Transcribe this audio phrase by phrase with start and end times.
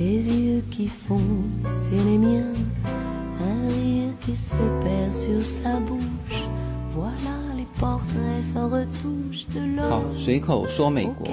[0.00, 1.20] Tes yeux qui font
[1.68, 2.54] c'est les miens,
[3.38, 6.42] un rire qui se perd sur sa bouche.
[6.94, 9.60] Voilà les portraits sans retouche de
[9.90, 11.26] 好.随口说美国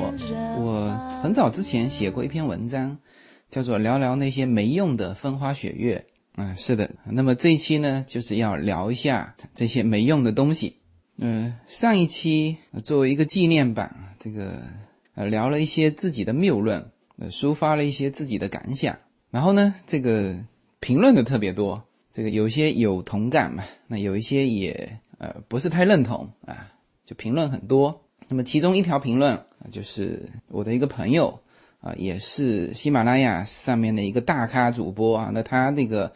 [0.59, 0.93] 我
[1.23, 2.97] 很早之前写过一篇文章，
[3.49, 6.05] 叫做《聊聊那些没用的风花雪月》。
[6.35, 6.91] 嗯，是的。
[7.05, 10.75] 那么这一期呢，就是要聊一下这些没用的东西。
[11.19, 14.61] 嗯，上一期呃作为一个纪念版，这个
[15.15, 16.85] 呃聊了一些自己的谬论，
[17.19, 18.95] 呃抒发了一些自己的感想。
[19.29, 20.35] 然后呢，这个
[20.79, 26.71] 评论的特别多，这个有些有同感嘛，那有一些也呃不是太认同啊，
[27.05, 28.01] 就评论很多。
[28.29, 31.39] 那么其中一条评论啊，就是我的一个朋友
[31.79, 36.11] 啊，也是喜马拉雅上面的一个大咖主播啊，那他那个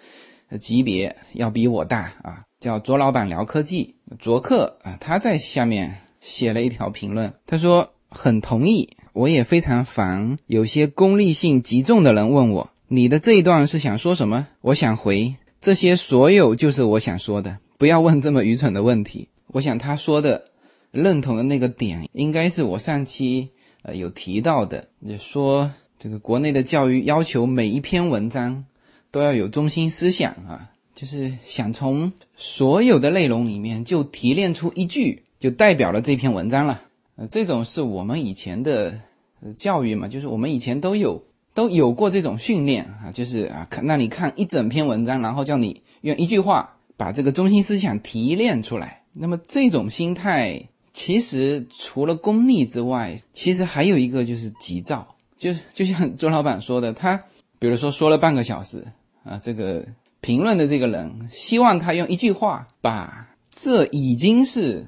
[0.50, 14.48] 呃级别要比我大啊，叫卓老板聊科技，卓克啊，他在下面写了一条评论，他说很同意，我也非常烦有些功利性极重的人问我，你的这一段是想说什么？
[14.62, 19.28] 我想回这些所有就是我想说的，不要问这么愚蠢的问题。
[19.48, 20.46] 我想他说的
[20.92, 23.50] 认同的那个点，应该是我上期
[23.84, 28.64] 呃有提到的，也说这个国内的教育要求每一篇文章
[29.12, 36.82] 都要有中心思想啊，就是想从所有的内容里面就提炼出一句，就代表了这篇文章了。
[37.30, 38.94] 这种是我们以前的
[39.56, 41.22] 教育嘛，就是我们以前都有
[41.54, 49.02] 都有过这种训练啊，就是啊，看让你看一整篇文章，然后叫你用一句话把这个中心思想提炼出来。
[49.14, 50.62] 那么这种心态，
[50.94, 55.06] 其实除了功利之外，其实还有一个就是急躁，
[55.38, 57.22] 就就像周老板说的，他
[57.60, 58.86] 比如说说了半个小时
[59.24, 59.86] 啊，这个
[60.22, 64.86] 评论的这个人希望他用一句话把这已经是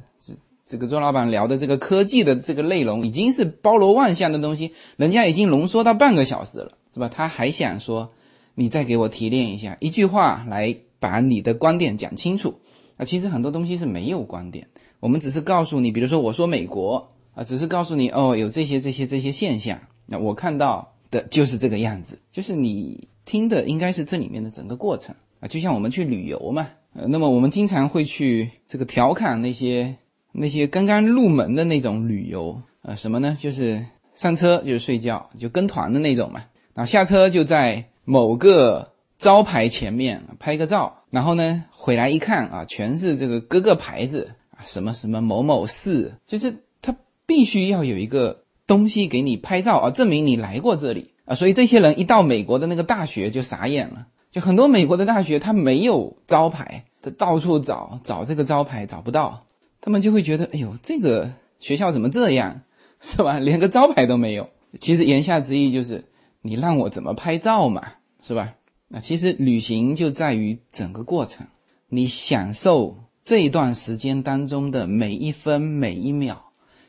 [0.73, 7.07] 这个周老板聊的这个科技的这个内容，已经是包罗万象的东西，人家已经浓缩到半个小时了，是吧？
[7.07, 8.11] 他还想说
[8.55, 12.55] 你再给我提炼一下，一句话来把你的观点讲清楚。
[12.97, 14.67] 啊，其实很多东西是没有观点，
[14.99, 29.95] 我们只是告诉你，比如说我说美国啊，只是告诉你哦，有这些这些这些现象，那我看到的就是这个样子，就是你听的应该是这里面的整个过程啊，就像我们去旅游嘛，呃，那么我们经常会去这个调侃那些
[30.33, 33.37] 那些刚刚入门的那种旅游，呃，什么呢？
[33.39, 46.93] 就是上车就是睡觉，就跟团的那种嘛，然后下车就在某个招牌前面拍个照，然后呢回来一看啊，全是这个各个牌子啊，什么什么某某市，就是他
[47.25, 51.11] 必须要有一个东西给你拍照啊，证明你来过这里。
[51.25, 59.45] 啊，所以这些人一到美国的那个大学就傻眼了，就很多美国的大学他没有招牌，他到处找找这个招牌找不到，
[59.85, 61.29] 他们就会觉得，哎呦，这个
[61.59, 62.61] 学校怎么这样，
[63.01, 63.37] 是吧？
[63.37, 64.49] 连个招牌都没有。
[64.79, 66.01] 其实言下之意就是
[66.41, 67.85] 你让我怎么拍照嘛，
[68.21, 68.53] 是吧？
[68.87, 71.45] 那其实旅行就在于整个过程，
[71.89, 76.41] 你享受这一段时间当中的每一分每一秒，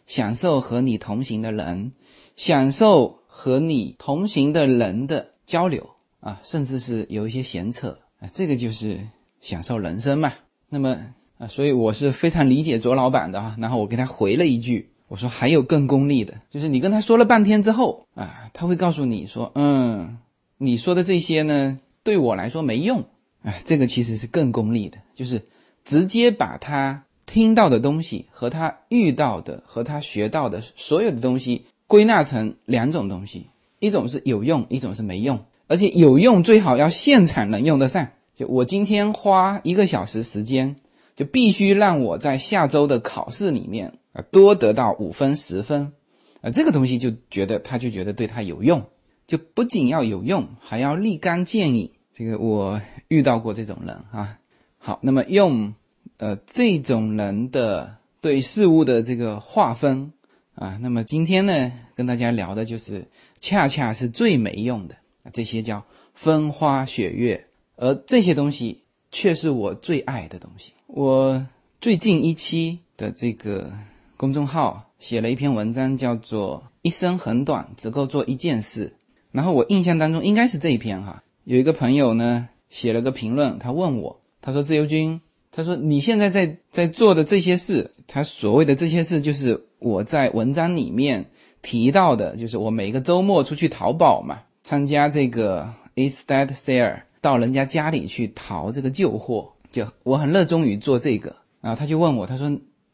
[0.06, 1.90] 享受和你同行的人，
[2.36, 5.84] 享受和你同行的人的交流
[6.20, 7.88] 啊，甚至是有一些闲扯
[8.20, 9.00] 啊，这个就是
[9.40, 10.32] 享受人生嘛。
[10.68, 10.96] 那么
[11.38, 20.18] 啊，所以我是非常理解卓老板的哈，然后我给他回了一句，我说还有更功利的，就是你跟他说了半天之后啊，他会告诉你说，嗯，
[20.58, 21.78] 你说的这些呢。
[22.04, 23.02] 对我来说没用，
[23.44, 25.42] 哎，这个其实是更功利的，就是
[25.84, 33.46] 直接把他听到的东西和他遇到的和他学到的所有的东西归纳成两种东西，
[33.78, 38.06] 一种是有用，一种是没用，而且有用最好要现场能用得上。
[38.36, 40.76] 就我今天花一个小时时间，
[41.16, 45.92] 就必须让我在下周的考试里面啊多得到五分十分，
[46.40, 48.84] 啊，这个东西就觉得他就觉得对他有用，
[49.26, 51.90] 就不仅要有用，还要立竿见影。
[52.12, 54.38] 这个我遇到过这种人啊。
[54.78, 55.74] 好，那么用
[56.18, 60.12] 呃这种人的对事物的这个划分
[60.54, 63.06] 啊，那么今天呢跟大家聊的就是
[63.40, 64.94] 恰恰是最没用的
[65.32, 67.46] 这些叫风花雪月，
[67.76, 70.72] 而这些东西却是我最爱的东西。
[70.96, 71.44] 我
[71.80, 73.68] 最近一期的这个
[74.16, 78.94] 公众号写了一篇文章，叫做“一生很短，只够做一件事”。
[79.32, 81.20] 然后我印象当中应该是这一篇哈。
[81.42, 85.20] 有一个朋友呢写了个评论，他问我，他说：“自由军，
[85.50, 91.28] 他说你现在在在做的这些事，他所谓的这些事，就是我在文章里面
[91.60, 101.34] 提到的，就是我每个周末出去淘宝嘛，参加这个 estate sale，到人家家里去淘这个旧货，就我很热衷于做这个。
[101.60, 102.48] 然后他就问我，他说，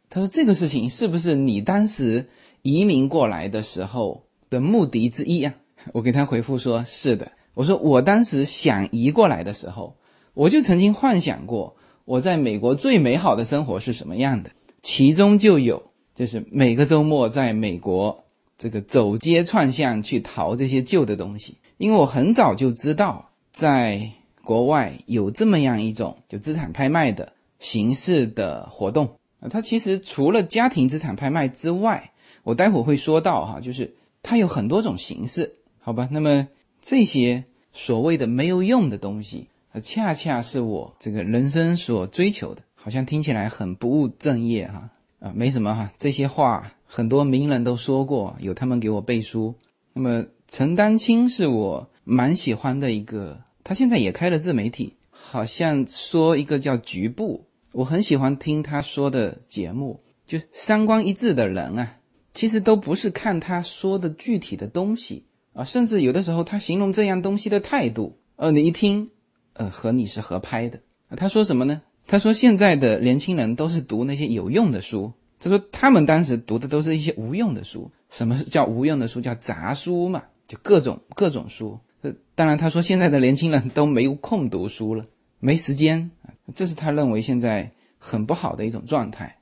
[0.09, 2.27] 他说这个事情是不是你当时
[2.63, 5.53] 移民过来的时候的目的之一啊？
[5.93, 7.31] 我给他回复说，是的。
[7.53, 9.95] 我说我当时想移过来的时候，
[10.33, 14.51] 我就曾经幻想过我在美国最美好的生活是什么样的，
[14.83, 15.83] 其中就有
[16.15, 18.25] 就是每个周末在美国
[18.57, 24.11] 这个走街串巷去淘这些旧的东西，因为我很早就知道在
[24.43, 29.07] 国外有这么样一种就资产拍卖的形式的活动
[29.41, 32.11] 啊，它其实除了家庭资产拍卖之外，
[32.43, 33.93] 我待会儿会说到哈，就是
[34.23, 36.09] 它有很多种形式，好吧？
[36.11, 36.47] 那么
[36.81, 39.47] 这些所谓的没有用的东西，
[39.83, 42.63] 恰恰是我这个人生所追求的。
[42.83, 44.89] 好像听起来很不务正业哈
[45.19, 45.93] 啊，没什么哈。
[45.99, 49.55] 这些话很多名人都说过，有他们给我背书。
[49.93, 53.39] 那么陈丹青是我蛮喜欢的一个，
[53.71, 61.97] 他现在也开了自媒体，好像说一个叫局部，我很喜欢听他说的节目，就三观一致的人啊。
[62.35, 69.09] 其实都不是看他说的具体的东西啊，甚至有的时候他形容这样东西的态度，呃，你一听，
[69.53, 70.81] 呃，和你是合拍的。
[71.17, 71.81] 他说什么呢？
[72.09, 77.89] 他说现在的年轻人都是读那些有用的书，他说他们当时读的都是一些无用的书。
[78.09, 79.21] 什么叫无用的书？
[79.21, 81.79] 叫杂书嘛，就各种各种书。
[82.03, 85.05] 呃，当然他说现在的年轻人都没有空读书了，
[85.39, 89.37] 没时间啊，这是他认为现在很不好的一种状态。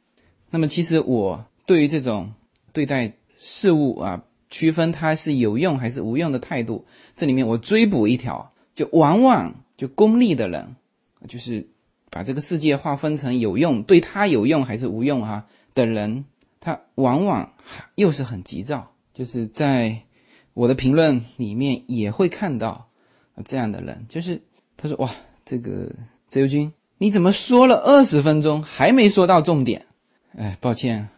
[0.50, 2.30] 那么其实我对于这种。
[2.70, 6.84] 对待事物啊，区分它是有用还是无用的态度。
[7.16, 10.76] 这里面我追补一条，就往往就功利的人，
[11.26, 11.66] 就是
[12.08, 15.44] 把这个世界划分成有用，对他有用还是无用哈
[15.74, 16.24] 的人，
[16.60, 17.52] 他往往
[17.96, 18.88] 又是很急躁。
[19.12, 20.00] 就是在
[20.58, 22.88] 我的评论里面也会看到
[23.44, 24.42] 这样的人，就是
[24.76, 25.14] 他说哇，
[25.44, 25.88] 这个
[26.26, 29.86] 自由军你怎么说了二十分钟还没说到重点？
[30.36, 31.08] 哎，抱歉。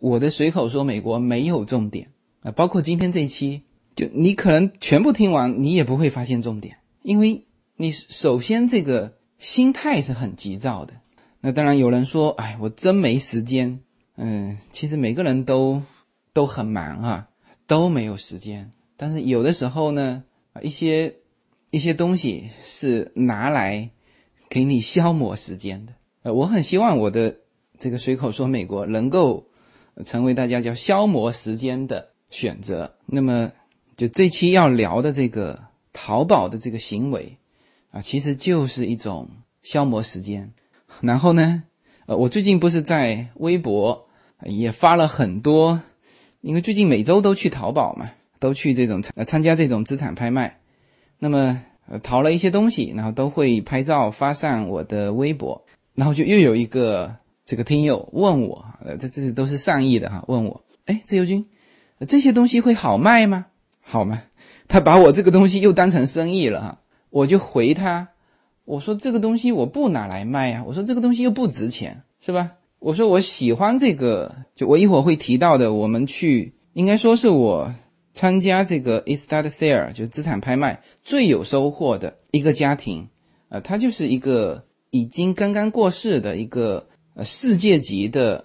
[0.00, 2.10] 我的随口说美国没有重点
[2.42, 3.62] 啊，包括今天这一期，
[3.96, 7.46] 就你可能全部听完，你也不会发现重点，因为
[7.76, 10.92] 你首先这个心态是很急躁的。
[11.40, 13.80] 那当然有人说，哎，我真没时间。
[14.18, 15.80] 嗯，其实每个人都
[16.34, 17.28] 都很忙啊，
[17.66, 18.70] 都没有时间。
[18.96, 20.22] 但是有的时候呢，
[20.52, 21.14] 啊，一些
[21.70, 23.90] 一些东西是拿来
[24.48, 25.92] 给你消磨时间的。
[26.22, 27.36] 呃，我很希望我的
[27.78, 29.46] 这个随口说美国能够。
[30.04, 32.92] 成为大家叫消磨时间的选择。
[33.06, 33.52] 那么，
[33.96, 35.56] 就这期要聊的这个
[35.92, 37.38] 淘宝的这个行为
[37.92, 39.30] 啊，其实就是一种
[39.62, 40.50] 消磨时间。
[41.00, 41.62] 然后呢，
[42.06, 44.08] 呃，我最近不是在微博
[44.42, 45.80] 也发了很多，
[46.44, 48.06] 因为最近每周都去淘宝嘛，
[48.38, 50.58] 都去这种参参加这种资产拍卖。
[51.18, 51.58] 那么，
[51.88, 55.64] 呃，淘了一些东西，然后都会拍照发上我的微博，
[55.94, 57.16] 然后就又有一个。
[57.46, 61.44] 这个听友问我，呃，这这都是善意的哈，问我，哎，自由军，
[62.08, 63.44] 这些东西会好卖吗？
[63.82, 64.22] 好吗？
[64.66, 66.78] 他把我这个东西又当成生意了哈，
[67.10, 68.08] 我就回他，
[68.64, 72.52] 我说这个东西我不拿来卖啊，我说这个东西又不值钱，是吧？
[72.84, 77.72] 我说我喜欢这个，就我一会儿会提到的，我们去应该说是我
[78.12, 83.08] 参加这个 estate sale，就资产拍卖最有收获的一个家庭，
[83.48, 86.86] 呃，他就是一个已经刚刚过世的一个。
[87.16, 88.44] 呃，世界级的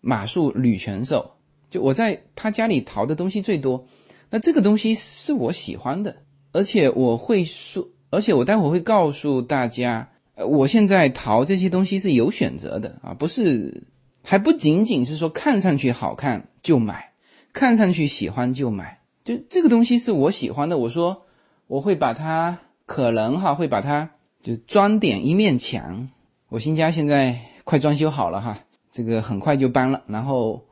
[0.00, 1.30] 马术女拳手，
[1.70, 3.86] 就我在他家里淘的东西最多。
[4.28, 6.16] 那这个东西是我喜欢的，
[6.50, 10.10] 而且我会说，而且我待会会告诉大家，
[10.46, 13.86] 我现在淘这些东西是有选择的啊，不是，
[14.22, 17.12] 还不仅仅是说看上去好看就买，
[17.52, 20.78] 看上去喜欢就买，就这个东西是我喜欢的。
[20.78, 21.22] 我说
[21.66, 24.10] 我会把它，可能哈会把它
[24.42, 26.08] 就装点一面墙。
[26.48, 27.38] 我新家现在。
[27.62, 28.58] 快装修好了哈，
[28.90, 30.02] 这个很快就搬了。
[30.08, 30.64] 然后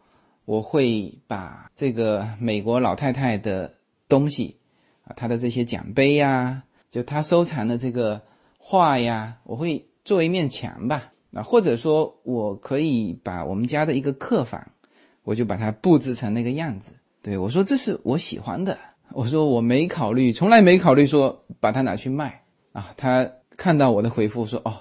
[0.46, 3.72] 我会把这个美国老太太的
[4.08, 4.56] 东西
[5.04, 8.20] 啊，她的这些奖杯呀，就她收藏的这个
[8.70, 11.10] 画呀，我会做一面墙吧。
[11.32, 14.62] 啊，或者说我可以把我们家的一个客房，
[15.22, 16.92] 我就把它布置成那个样子。
[17.22, 18.76] 对我说，这是我喜欢的。
[19.12, 22.92] 我说我没考虑，从来没考虑说把它拿去卖啊。
[22.94, 24.74] 他看到我的回复说，哦。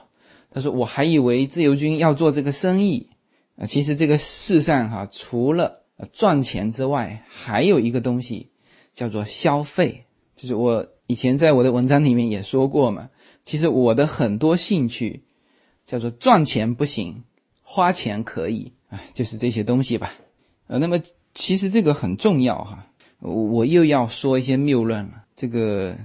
[0.50, 3.08] 他说：“我还以为自由军要做这个生意，
[3.58, 8.50] 啊，其实这个世上哈，除了赚钱之外，还有一个东西
[8.94, 10.04] 叫做消费。
[10.36, 13.08] 就是我以前在我的文章里面也说过嘛，
[13.48, 15.24] 其实我的很多兴趣
[15.86, 17.24] 叫做赚钱不行，
[17.62, 20.12] 花钱可以啊，就是这些东西吧。
[20.68, 21.00] 呃，那么
[21.34, 22.86] 其实这个很重要哈，
[23.22, 25.24] 我又要说一些谬论了。
[25.34, 25.96] 这个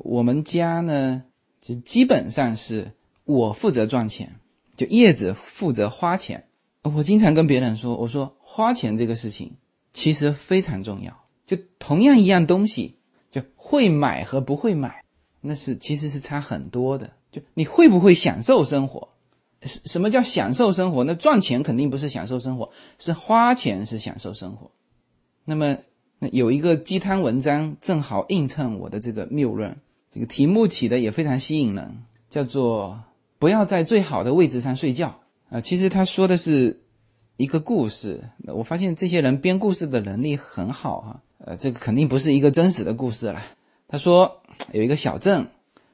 [0.00, 1.22] 我们家呢，
[1.62, 2.92] 就基本上是。”
[3.24, 4.34] 我负责赚钱，
[4.76, 6.44] 就叶子负责花钱。
[6.82, 9.52] 我经常跟别人说：“我说花钱这个事情
[9.92, 11.24] 其实非常重要。
[11.46, 12.96] 就同样一样东西，
[13.30, 15.01] 就会买和不会买，
[15.42, 17.10] 那是其实是差很多的。
[17.30, 19.08] 就你会不会享受生活？
[19.62, 21.04] 什什么叫享受生活？
[21.04, 24.70] 那赚钱肯定不是享受生活，是花钱是享受生活。
[25.44, 25.76] 那么，
[26.18, 29.76] 那有一个鸡汤文章正好映衬我的这个谬论。
[30.10, 33.00] 这个题目起的也非常吸引人，叫做
[33.40, 35.18] “不要在最好的位置上睡觉”
[35.48, 35.58] 啊。
[35.60, 36.78] 其实他说的是
[37.38, 38.22] 一个故事。
[38.44, 41.20] 我发现这些人编故事的能力很好哈。
[41.38, 43.40] 呃，这个肯定不是一个真实的故事了。
[43.88, 45.48] 他说有一个小镇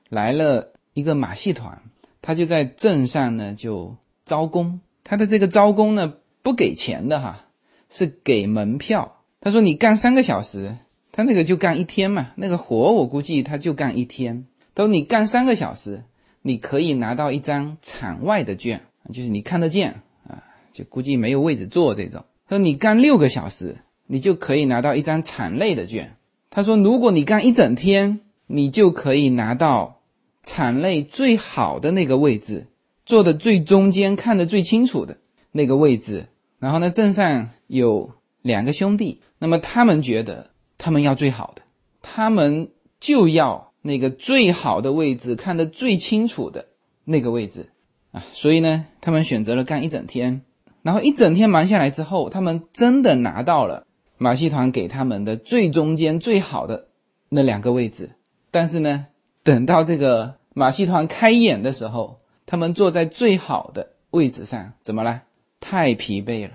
[0.09, 1.81] 来了一个马戏团。
[2.21, 3.97] 他就在镇上呢，就
[4.27, 4.79] 招工。
[5.03, 7.47] 他的这个招工呢，不给钱的哈，
[7.89, 9.23] 是给门票。
[9.41, 10.77] 他说你干三个小时，
[11.11, 12.33] 他那个就干一天嘛。
[12.37, 14.45] 那个活我估计他就干一天。
[14.75, 16.03] 他说你干三个小时，
[16.43, 18.79] 你可以拿到一张场外的券，
[19.13, 22.23] 就是你看得见啊，就估计没有位置坐这种。
[22.47, 26.15] 他说你干六个小时，你就可以拿到一张场内的券。
[26.51, 29.95] 他说如果你干一整天，你就可以拿到。
[30.45, 32.69] 场内最好的那个位置，
[33.05, 35.19] 坐的最中间，看得最清楚的
[35.53, 36.29] 那个位置。
[36.59, 41.63] 然后呢，镇上有两个兄弟，那么他们觉得他们要最好的，
[42.01, 46.69] 他们就要那个最好的位置，看得最清楚的
[47.05, 47.69] 那个位置
[48.13, 48.25] 啊。
[48.33, 50.41] 所以呢，他们选择了干一整天。
[50.81, 53.87] 然后一整天忙下来之后，他们真的拿到了
[54.17, 56.87] 马戏团给他们的最中间最好的
[57.29, 58.13] 那两个位置。
[58.51, 59.07] 但是呢，
[59.43, 60.37] 等到这个。
[60.55, 65.23] 马戏团开演的时候，他们坐在最好的位置上，怎么了？
[65.61, 66.55] 太疲惫了，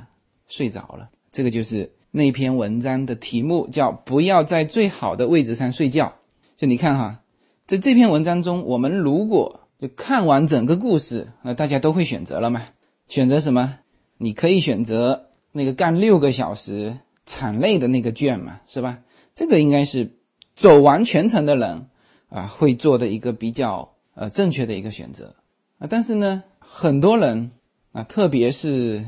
[0.50, 1.10] 睡着了。
[1.32, 6.14] 这个就是那篇文章的题目，叫“不要在最好的位置上睡觉”。
[6.58, 7.22] 就你看哈，
[7.66, 12.62] 在这篇文章中，我们如果就看完整个故事，那大家都会选择了嘛？
[13.08, 13.80] 选择什么？
[14.18, 19.00] 你可以选择那个干六个小时场内的那个券嘛，是吧？
[19.34, 20.12] 这个应该是
[20.56, 21.88] 走完全程的人
[22.30, 23.90] 啊会做的一个比较。
[24.16, 25.34] 呃，正确的一个选择
[25.80, 27.50] 啊，但是呢，很多人
[27.94, 29.04] 啊，特别是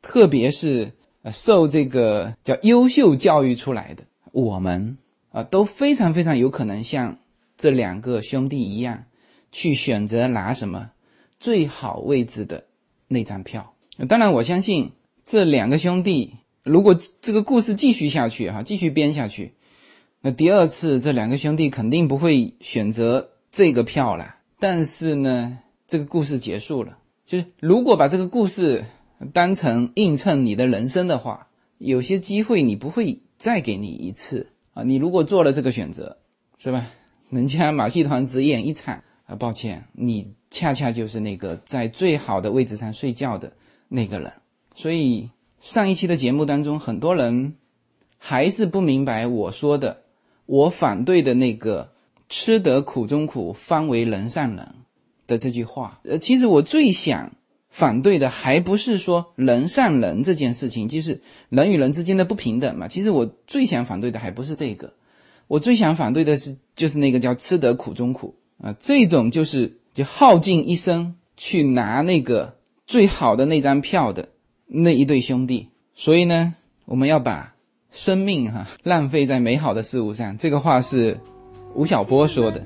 [0.00, 4.96] 特别是呃，受这个叫优秀教育出来的我们
[5.32, 7.18] 啊，都非常非常有可能像
[7.58, 9.06] 这两个兄弟一样，
[9.50, 10.88] 去选择拿什么
[11.40, 12.62] 最好位置的
[13.08, 13.74] 那张票。
[14.08, 14.92] 当然，我相信
[15.24, 16.32] 这两个兄弟，
[16.62, 19.52] 如果这个故事继续下去哈，继续编下去，
[20.26, 24.36] 那第二次这两个兄弟肯定不会选择这个票了。
[24.58, 26.96] 但是呢，这个故事结束了。
[27.26, 28.82] 就是如果把这个故事
[29.34, 34.82] 当成映衬你的人生的话，有些机会你不会再给你一次啊。
[34.82, 36.16] 你如果做了这个选择，
[36.56, 36.86] 是吧？
[37.28, 43.52] 人家马戏团只演一场啊，抱歉，你恰恰就是那个在最好的位置上睡觉的
[43.88, 44.32] 那个人。
[44.74, 45.28] 所以
[45.60, 47.56] 上一期的节目当中，很多人
[48.16, 50.03] 还是不明白我说的，
[50.46, 51.90] 我反对的那个。
[52.30, 54.66] 吃得苦中苦，方为人上人。
[55.26, 57.32] 的这句话，呃，其实我最想
[57.70, 62.86] 反对的，还不是说人上人这件事情，就是人与人之间的不平等嘛。
[62.88, 64.92] 其实我最想反对的，还不是这个，
[65.48, 72.54] 我最想反对的是，就是那个叫吃得苦中苦啊，这种就是就耗尽一生去拿那个
[72.86, 74.28] 最好的那张票的
[74.66, 75.68] 那一对兄弟。
[75.94, 77.53] 所以呢，我们要把
[77.94, 80.36] 生命哈浪费在美好的事物上。
[80.36, 81.18] 这个话是。
[81.76, 82.64] 吴晓波说的。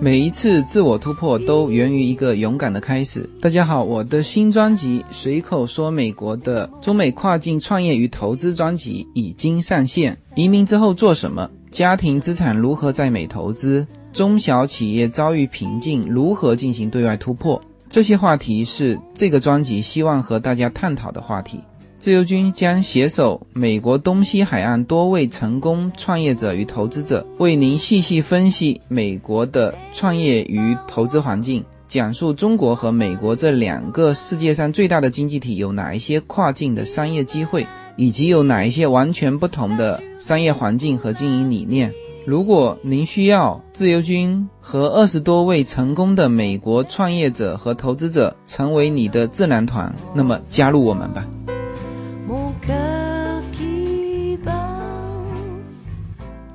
[0.00, 3.28] 每一次自我突破都源于一个勇敢的开始。
[3.42, 10.16] 大家好，我的新专辑《随口说美国的中美跨境创业与投资》专辑已经上线。
[10.34, 11.46] 移民之后做什么？
[11.70, 13.86] 家庭资产如何在美投资？
[14.12, 17.60] 中小企业遭遇瓶颈，如何进行对外突破？
[17.88, 21.60] 这些话题是这个专辑希望和大家探讨的话题。
[21.98, 41.92] 自由军将携手美国东西海岸多位成功创业者与投资者，为您细细分析美国的创业与投资环境，讲述中国和美国这两个世界上最大的经济体有哪一些跨境的商业机会，以及有哪一些完全不同的商业环境和经营理念。
[42.26, 51.26] 如果您需要自由军和二十多位成功的美国创业者和投资者成为你的智囊团，那么加入我们吧。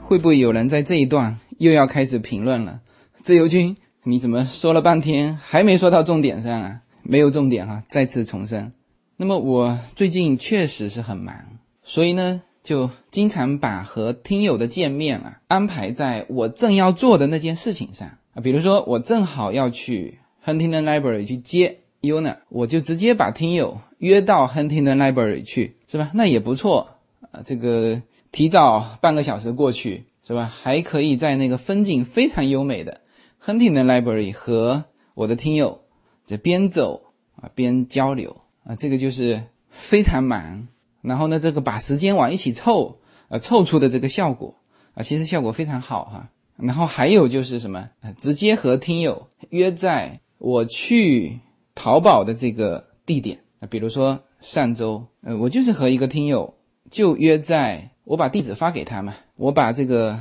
[0.01, 2.79] 会不会有人在这一段又要开始评论了？
[3.21, 6.81] 自由军，你怎么说了半天还没说到重点上啊？
[7.01, 8.71] 没有重点哈，再次重申。
[9.17, 11.35] 那么我最近确实是很忙，
[11.83, 12.43] 所以呢。
[12.65, 26.09] 就经常把和听友的见面啊安排在我正要做的那件事情上啊，比如说我正好要去 Huntington Library 去接 Yuna，我就直接把听友约到 Huntington Library 去，是吧？
[26.15, 26.89] 那也不错
[27.31, 30.51] 啊，这个提早半个小时过去，是吧？
[30.51, 32.99] 还可以在那个风景非常优美的
[33.43, 35.79] Huntington Library 和我的听友
[36.25, 36.99] 这边走
[37.35, 40.67] 啊边交流啊，这个就是非常忙。
[41.05, 44.55] 然后呢，这个把时间往一起凑，呃，凑出的这个效果
[44.93, 46.29] 啊，其实效果非常好哈。
[46.57, 51.39] 然后还有就是什么，直接和听友约在我去
[51.75, 56.53] 淘宝的这个地点啊，比如说上周，呃，我就是和一个听友
[56.89, 60.17] 就约在，我把地址发给他嘛，我把这个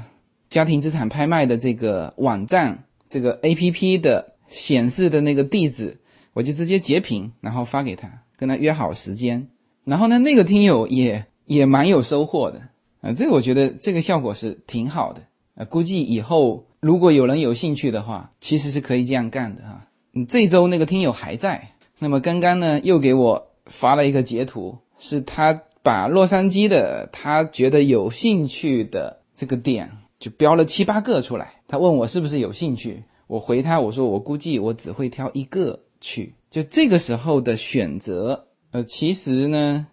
[0.48, 5.96] 家庭资产拍卖的这个网站这个 A P P 的显示的那个地址，
[6.32, 9.48] 我就直接截屏，然后发给他，跟他约好时间。
[9.84, 12.58] 然后呢，那个听友也也蛮有收获的，
[13.02, 15.20] 啊，这个我觉得这个效果是挺好的，
[15.54, 19.86] 啊，估计以后如果有人有兴趣的话，其实是可以这样干的哈。
[20.14, 21.62] 嗯，这周那个听友还在，
[21.98, 38.42] 那么刚刚呢又给我发了一个截图，是他把洛杉矶的他觉得有兴趣的这个点就标了七八个出来，他问我是不是有兴趣，我回他我说我估计我只会挑一个去，就这个时候的选择。
[38.74, 39.86] 呃，其实呢，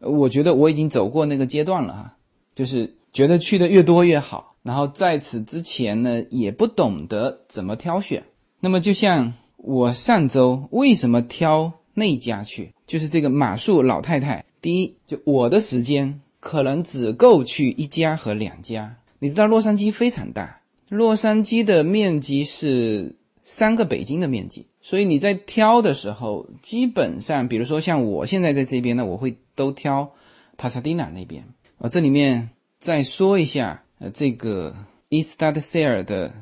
[0.00, 2.16] 我觉得我已经走过那个阶段了哈，
[2.54, 4.54] 就是觉得去的越多越好。
[4.62, 8.22] 然后在此之前呢，也不懂得怎么挑选。
[8.60, 14.44] 那么就像我上周为什么挑那家去，就是这个马术老太太。
[14.60, 18.94] 第一，就我的时间可能只够去一家和两家。
[19.18, 24.66] 你知道洛杉矶非常大，洛杉矶的面积是三个北京的面积。
[24.88, 30.08] 所以你在挑的时候，基本上，比如说像我现在在这边呢，我会都挑
[30.56, 31.42] 帕萨迪纳那边。
[31.78, 34.72] 啊，这里面再说一下，呃，这个
[35.10, 36.32] eStart Sale 的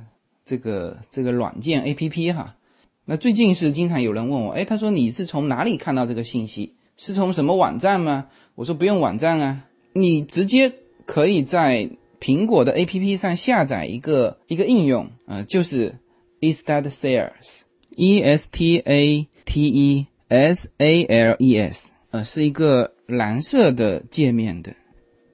[0.45, 2.55] 这个这个软件 APP 哈。
[3.07, 6.75] 那最近是经常有人问我，哎，他说你是从哪里看到这个信息？
[6.99, 8.27] 是从什么网站吗？
[8.57, 10.71] 我说不用网站啊，你直接
[11.07, 11.89] 可以在
[12.21, 15.95] 苹果的 APP 上下载一个一个应用，啊，就是
[16.43, 17.64] eStart Sales。
[17.97, 24.75] E S T A T E S A L E S，呃，是一个蓝色的界面的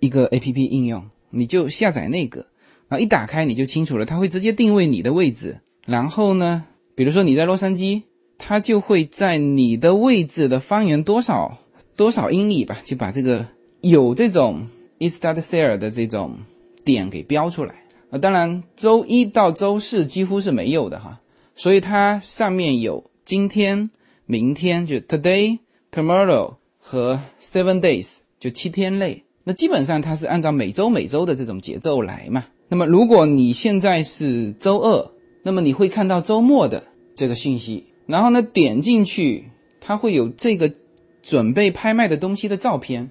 [0.01, 2.46] 一个 A P P 应用，你就下载那个，
[2.88, 8.03] 啊，一打开你就清楚了，它会直接定位你的位置，然后呢，比如说你在洛杉矶，
[8.38, 11.59] 它就会在你的位置的方圆多少
[11.96, 13.46] 多少英里吧，就把这个
[13.83, 14.66] 有这种
[14.99, 16.37] e s t a r t Sale 的这种
[16.85, 17.75] 点给标出来，
[18.11, 21.18] 啊，当然周一到周四几乎是没有的哈。
[21.61, 23.90] 所以它上面有今天、
[24.25, 25.59] 明天，就 today、
[25.92, 29.23] tomorrow 和 seven days，就七天内。
[29.44, 32.46] 那基本上它是按照每周每周的这种节奏来嘛。
[32.66, 35.11] 那么如果你现在是周二，
[35.42, 36.83] 那么你会看到周末的
[37.14, 37.85] 这个信息。
[38.07, 39.44] 然后呢，点进去，
[39.83, 40.73] 它会有这个
[41.20, 43.11] 准备拍卖的东西的照片，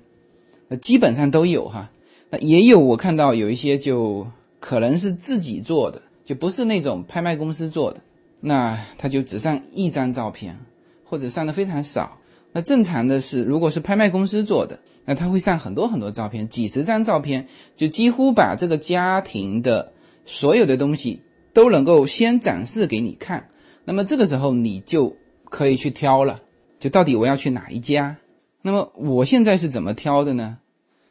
[0.68, 1.92] 那基本上都有哈。
[2.32, 4.26] 那也有我看到有一些就
[4.60, 8.02] 可能是自己做的，就不是那种拍卖公司做的。
[8.41, 10.58] 那他就只上一张照片，
[11.04, 12.17] 或者上的非常少。
[12.52, 19.91] 那正常的是，如果是拍卖公司做的，那他会上很多很多照片，几十张照片，就几乎把这个家庭的
[20.25, 21.21] 所有的东西
[21.54, 23.47] 都能够先展示给你看。
[23.86, 26.41] 那么这个时候你就可以去挑了，
[26.80, 28.15] 就到底我要去哪一家？
[28.62, 30.58] 那么我现在是怎么挑的呢？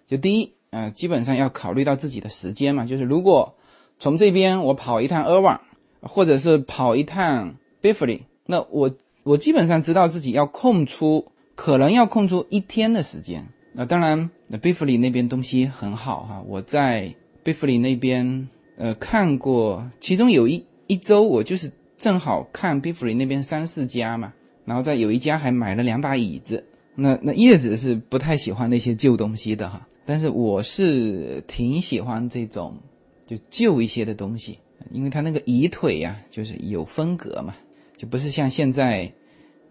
[0.06, 3.54] 就第一，呃，基本上要考虑到自己的时间嘛，就是如果
[3.98, 5.60] 从这边我跑一趟 a 旺。
[6.00, 8.90] 或者是跑一趟 b i f f l y 那我
[9.24, 13.46] 我基本上知道自己要空出，可能要空出一天的时间。
[13.72, 17.02] 那当然，那 b i f f l y 那边东西很好哈，我在
[17.42, 24.32] b i f f l y 那边呃看过，其中有一一周我就是正好看 b i f f l y 那边三四家嘛，
[24.64, 26.64] 然后在有一家还买了两把椅子。
[26.94, 32.76] 那那叶子是不太喜欢那些旧东西的哈，但是我是挺喜欢这种
[33.24, 34.58] 就旧一些的东西。
[34.90, 37.54] 因为它那个椅腿呀，就是有风格嘛，
[37.96, 39.10] 就不是像现在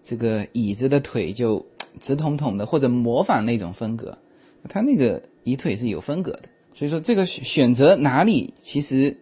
[0.03, 1.65] 这个椅子的腿就
[1.99, 4.17] 直筒筒的，或者模仿那种风格。
[4.69, 6.43] 它那个椅腿是有风格的，
[6.73, 9.15] 所以说这个选择哪里其实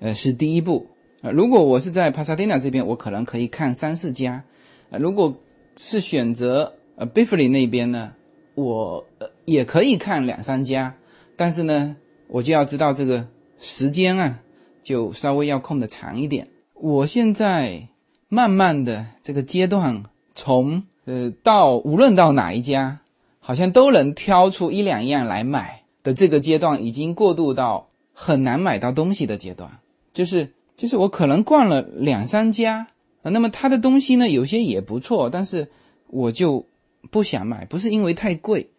[0.00, 0.86] 呃是第一步
[1.22, 1.30] 啊。
[1.30, 4.44] 如果我是在帕萨迪纳这边，我可能可以看三四家
[4.90, 4.98] 啊。
[4.98, 5.34] 如果
[5.76, 8.12] 是选择呃贝弗利那边呢，
[8.54, 10.94] 我呃也可以看两三家，
[11.34, 11.96] 但是呢，
[12.28, 13.26] 我就要知道这个
[13.58, 14.38] 时间啊。
[14.84, 16.48] 就稍微要空的长一点。
[16.74, 17.88] 我现在
[18.28, 23.00] 慢慢的这个阶段，从呃到无论到哪一家，
[23.40, 29.70] 好像都能挑出一两样来买的这个阶段，已经过渡到很难买到东西的阶段。
[30.12, 32.86] 就是就是我可能逛了两三家
[33.22, 35.66] 啊，那么他的东西呢，有些也不错，但是
[36.08, 36.64] 我就
[37.10, 38.70] 不想买，不是因为太贵，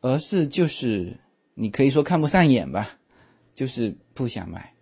[0.00, 1.16] 而是就是
[1.54, 2.90] 你可以说看不上眼吧，
[3.54, 4.72] 就是不想买。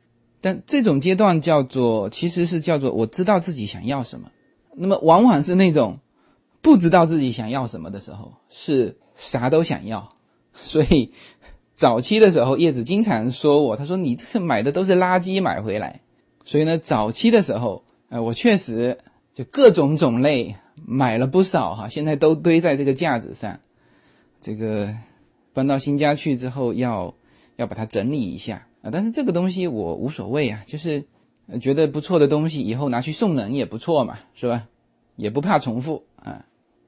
[0.46, 4.30] 但这种阶段叫做，其实是叫做我知道自己想要什么。
[4.76, 5.98] 那么往往是那种
[6.62, 10.08] 不知道自己想要什么的时候，是啥都想要。
[10.54, 11.12] 所以
[11.74, 16.00] 早期的时候，叶子经常说我，他说你这个买的都是垃圾买回来。
[16.44, 18.96] 所以呢，早期的时候，呃，我确实
[19.34, 20.54] 就各种种类
[20.84, 23.58] 买了不少哈，现在都堆在这个架子上。
[24.40, 24.94] 这个
[25.52, 27.12] 搬到新家去之后，要
[27.56, 31.04] 要把它整理一下但是这个东西我无所谓啊，就是
[31.60, 34.66] 觉得不错的东西，以后拿去送人也不错嘛，是吧？
[35.16, 36.44] 也不怕重复啊。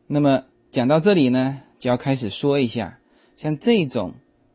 [0.06, 2.98] 那么讲到这里呢，就要开始说一下，
[3.36, 4.12] 像这种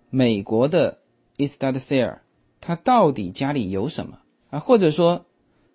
[0.09, 0.97] 美国的
[1.37, 2.17] estate sale，
[2.61, 4.17] 他到底家里有什么？
[4.49, 5.25] 啊，或者说，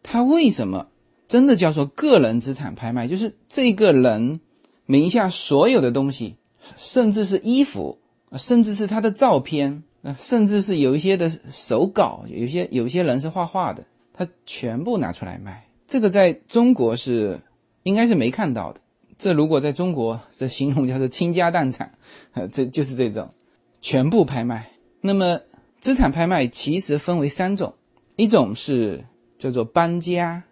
[0.03, 0.87] 他为什么
[1.27, 3.09] 真的叫做个人资产拍卖？
[3.09, 4.41] 就是这个人
[4.87, 6.37] 名下所有的东西，
[6.77, 7.99] 甚至是衣服，
[8.37, 15.65] 甚至是他的照片，啊，甚至是有一些的手稿，有些有些人是画画的，他全部拿出来卖。
[15.87, 17.41] 这个在中国是
[17.83, 18.81] 应该是没看到的。
[19.17, 21.93] 这如果在中国，这形容叫做倾家荡产，
[22.35, 23.29] 呃 这就是这种
[23.81, 24.71] 全部拍卖。
[25.01, 25.41] 那么
[25.81, 27.75] 资产拍卖其实分为三种。
[28.17, 29.05] 一种是
[29.39, 30.43] 叫做搬家，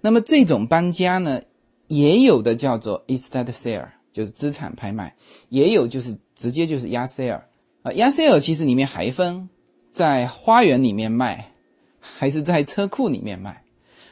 [0.00, 1.40] 那么这种搬家呢，
[1.86, 5.14] 也有的叫做 estate sale，就是资产拍卖，
[5.50, 7.40] 也有就是直接就是压 sale
[7.84, 9.46] 啊，压 sale 其实里面还分
[9.90, 11.52] 在花园里面卖，
[12.00, 13.62] 还是在车库里面卖。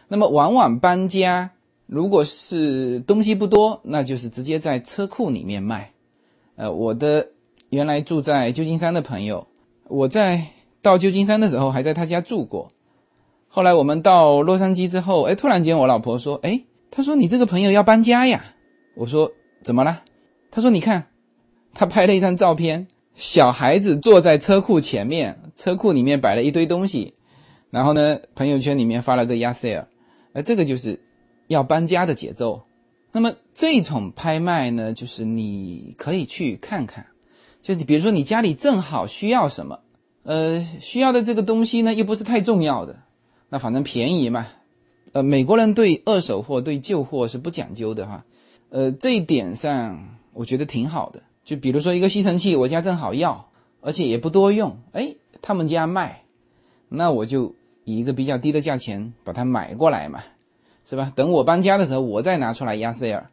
[0.09, 1.51] 那么往往搬家，
[1.87, 5.91] 如果是东西不多，那就是直接在车库里面卖。
[6.57, 7.27] 呃，我的
[7.71, 9.47] 原来住在旧金山的朋友，
[9.89, 10.45] 我在
[10.83, 12.71] 到旧金山的时候还在他家住过。
[13.49, 18.45] 后来我们到洛杉矶之后，哎，突然间我老婆说：“哎，她说你这个朋友要搬家呀。”
[18.95, 19.33] 我说
[19.65, 20.03] ：“怎么了？”
[20.53, 21.07] 她说：“你看，
[21.73, 27.13] 他拍了一张照片，小孩子坐在车库前面，车库里面摆了一堆东西，
[27.71, 29.85] 然后呢，朋友圈里面发了个压 sale，
[30.33, 30.99] 呃，这个就是
[31.49, 32.63] 要搬家的节奏。
[33.13, 37.07] 那么这种拍卖呢，就是你可以去看看，
[37.61, 39.79] 就你比如说你家里正好需要什么，
[40.23, 42.97] 呃，需要的这个东西呢，又不是太重要的。”
[43.51, 44.47] 那反正便宜嘛，
[45.13, 48.25] 呃，美国人对二手货、对旧货是不讲究的哈，
[48.71, 51.23] 呃，这一点上我觉得挺好的。
[51.45, 53.49] 就比如说一个吸尘器，我家正好要，
[53.81, 56.23] 而且也不多用，哎，他们家卖，
[56.89, 60.23] 那我就以一个比较低的价钱把它买过来嘛，
[60.89, 61.13] 是吧？
[61.15, 63.25] 等我搬家的时候，我再拿出来压 sale，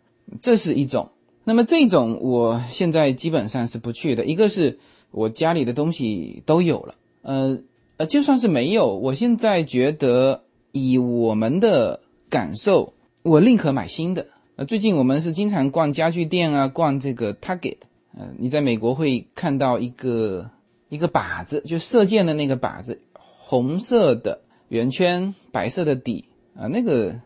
[0.41, 1.09] 这是一种。
[1.43, 4.79] 那么这种我现在基本上是不去的，一个是
[5.11, 7.59] 我家里的东西都有了，呃。
[7.97, 10.41] 呃，就算是没有，我现在觉得
[10.71, 12.93] 以我们的感受，
[13.23, 14.25] 我宁可买新的。
[14.55, 17.75] 呃，最近我们是经常逛家具店啊，逛这个 Target。
[18.19, 20.45] 呃，你在美国会看到一个
[20.89, 27.17] 一个靶子，就射箭的那个靶子，红色的圆圈，白色的底啊，那个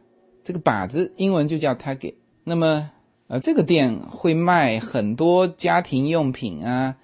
[0.44, 2.14] 这个靶子英文就叫 Target。
[2.44, 2.88] 那么，
[3.26, 6.96] 呃，这个店会卖很多家庭用品啊，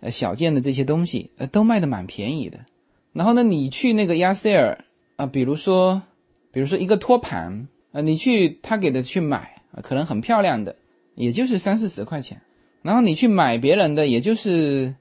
[0.00, 2.60] 呃，小件的这些东西，呃，都卖的蛮便宜的。
[3.14, 4.84] 然后呢，你去那个亚塞尔
[5.16, 6.02] 啊，比如说，
[6.52, 10.76] 比如说一个托盘啊，你去他给的去买啊，可能很漂亮的，
[11.14, 12.38] 也就是三四十块钱。
[12.84, 14.94] 然后你去买别人的，也就是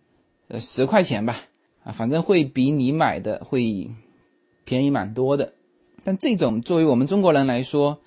[0.48, 1.42] 呃十块钱吧，
[1.84, 3.92] 啊，反正会比你买的会
[4.64, 5.54] 便宜蛮多的。
[6.04, 8.00] 但这种作为我们中国人来说，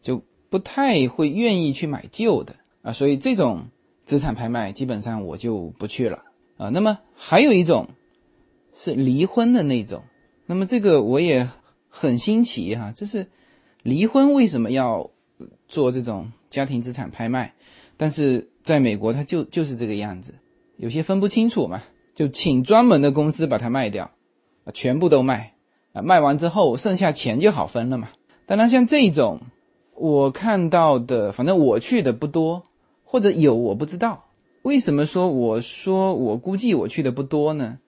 [0.00, 3.66] 就不太会愿意去买旧的啊，所以这种
[4.04, 6.22] 资产拍卖基本上我就不去了
[6.56, 6.68] 啊。
[6.68, 7.86] 那么还有一种。
[8.78, 10.02] 是离婚的那种，
[10.44, 11.48] 那么这个我也
[11.88, 13.26] 很新奇哈，这是
[13.82, 15.10] 离婚为什么要
[15.66, 17.54] 做这种家庭资产拍卖？
[17.96, 20.34] 但是在美国，它就就是这个样子，
[20.76, 21.80] 有些分不清楚嘛，
[22.16, 24.10] 就请专门的公司把它卖掉，
[24.64, 25.52] 啊，全部都卖，
[25.92, 28.08] 啊，卖完之后剩下钱就好分了嘛。
[28.44, 29.38] 当然，像这种
[29.94, 32.64] 我看到的，反正我去的不多，
[33.04, 34.24] 或者有我不知道。
[34.62, 37.78] 为什么说我说我估计我去的不多呢？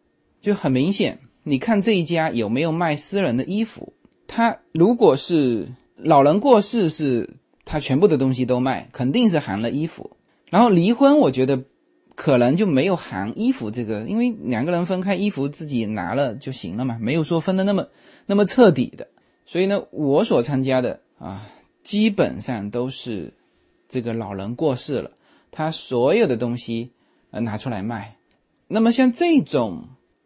[0.40, 3.92] 就很明显，你看这一家有没有卖私人的衣服？
[4.28, 7.28] 他如果是老人过世，是
[7.64, 10.12] 他全部的东西都卖，肯定是含了衣服。
[10.50, 11.62] 然后离婚，我觉得
[12.14, 17.86] 可能就没有含衣服这个，因为两个人分开，衣服自己拿了就行了嘛，没有说分的那么
[18.26, 19.06] 那么彻底的。
[19.46, 21.46] 所以呢，我所参加的啊，
[21.82, 23.32] 基本上都是
[23.88, 25.10] 这个老人过世了，
[25.50, 26.90] 他所有的东西
[27.30, 28.16] 呃拿出来卖。
[28.66, 29.84] 那么像这种。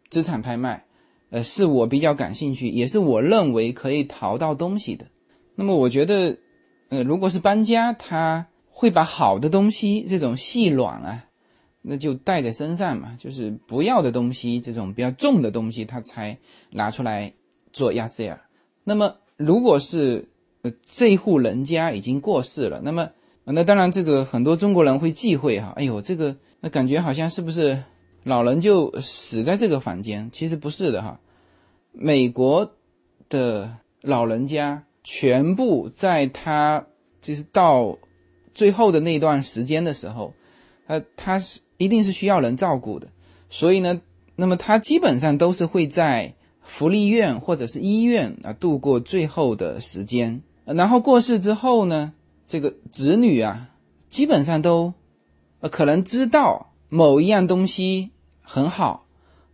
[0.09, 0.85] 资产拍卖，
[1.31, 5.07] 呃，是我比较感兴趣，也是我认为可以淘到东西的。
[5.55, 6.37] 那么我觉得，
[6.89, 8.45] 呃，如果是搬家，它
[8.83, 11.23] 会把好的东西这种细软啊，
[11.81, 16.37] 那就带在身上嘛，就是不要的东西这种比较重的东西，他才
[16.69, 17.31] 拿出来
[17.71, 18.37] 做亚瑟尔。
[18.83, 20.27] 那么如果是
[20.85, 23.09] 这户人家已经过世了，那么
[23.45, 27.81] 那当然这个很多中国人会忌讳哈，哎呦这个那感觉好像是不是
[28.25, 30.29] 老人就死在这个房间？
[30.29, 31.17] 其实不是的哈，
[31.93, 32.69] 美国
[33.29, 36.85] 的老人家全部在他
[37.21, 37.97] 就是到。
[38.53, 40.33] 最后的那段时间的时候，
[40.87, 43.07] 呃，他是一定是需要人照顾的，
[43.49, 43.99] 所以呢，
[44.35, 50.41] 那么他基本上都是会在福利院或者是医院啊度过最后的时间。
[50.65, 52.13] 然后过世之后呢，
[52.47, 53.69] 这个子女啊，
[54.07, 54.93] 基本上都，
[55.59, 58.11] 呃，可能知道某一样东西
[58.41, 59.05] 很好，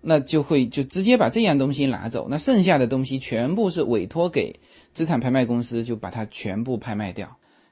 [0.01, 4.59] 那就会就直接把这样东西拿走，那剩下的东西全部是委托给
[4.93, 7.27] 资产拍卖公司，就把它全部拍卖掉。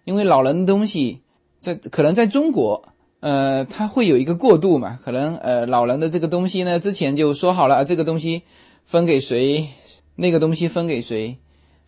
[0.07, 1.19] 因为老人的东西，
[1.59, 2.81] 在可能在中国，
[3.19, 8.43] 呃，他会有一个过渡嘛，可能呃，老人的这个东西呢，之前就说好了，这个东西
[8.85, 9.67] 分给谁，
[10.15, 11.35] 那个东西分给谁，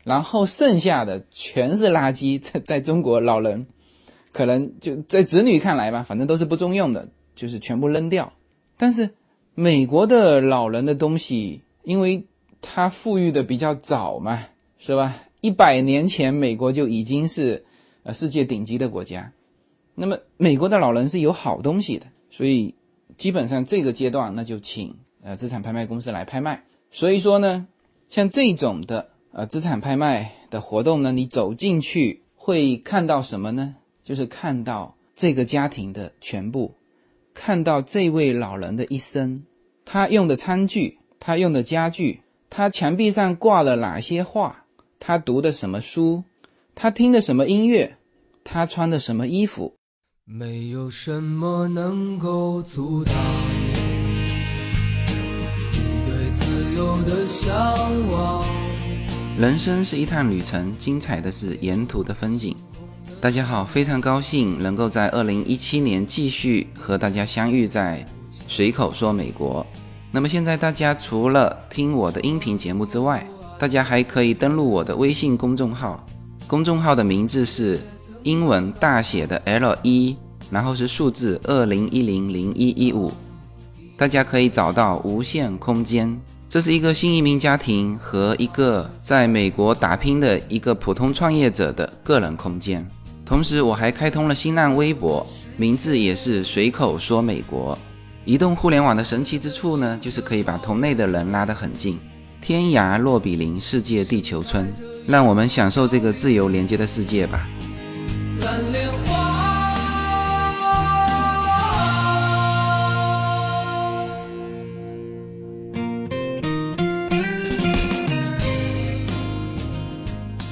[0.04, 3.66] 然后剩下的全是垃圾，在在中国老人，
[4.34, 8.34] 可能就在子女看来吧，反正都是不中用的，就是全部扔掉。
[8.76, 9.10] 但是
[9.56, 12.26] 美国的老人的东西，因为
[12.62, 14.44] 他富裕的比较早嘛，
[14.78, 15.16] 是吧？
[15.40, 17.64] 一百年前美国就已经是。
[18.14, 19.32] 世界顶级的国家，
[19.96, 22.74] 那么美国的老人是有好东西的，所以
[23.18, 26.64] 基本上这个阶段那就请呃资产拍卖公司来拍卖。
[26.92, 27.68] 所以说呢，
[28.10, 33.76] 像这种的呃资产拍卖的活动呢，你走进去会看到什么呢？
[34.04, 36.74] 就是看到这个家庭的全部，
[37.34, 39.44] 看到这位老人的一生，
[39.86, 44.66] 他用的餐具，他用的家具，他墙壁上挂了哪些画，
[45.00, 46.24] 他读的什么书。
[46.74, 47.98] 他听的什么音乐？
[48.52, 49.76] 他穿的什么衣服？
[50.26, 53.14] 没有什么能够阻挡
[55.72, 55.78] 你
[56.10, 57.56] 对自由的向
[58.10, 58.44] 往。
[59.38, 62.56] 人生是一趟旅程，精彩的是沿途的风景。
[63.22, 68.04] 大家好，非常高兴能够在二零一七年继续和大家相遇在
[68.48, 69.64] 随口说美国。
[70.12, 73.24] 那么现在大家除了听我的音频节目之外，
[73.60, 76.04] 大家还可以登录我的微信公众号。
[76.48, 77.80] 公众号的名字是
[78.24, 80.16] 英文大写的 L 一，
[80.52, 83.12] 然后是数字二零一零零一一五，
[83.96, 86.20] 大家可以找到无限空间。
[86.50, 92.86] 这是一个新移民家庭和一个在美国打拼的一个普通创业者的个人空间。
[93.24, 97.78] 同时，我还开通了新浪微博，名字也是随口说美国。
[98.26, 102.00] 移动互联网的神奇之处呢，就是可以把同类的人拉得很近，
[102.42, 104.68] 天涯若比邻，世界地球村。
[105.08, 107.48] 让我们享受这个自由连接的世界吧。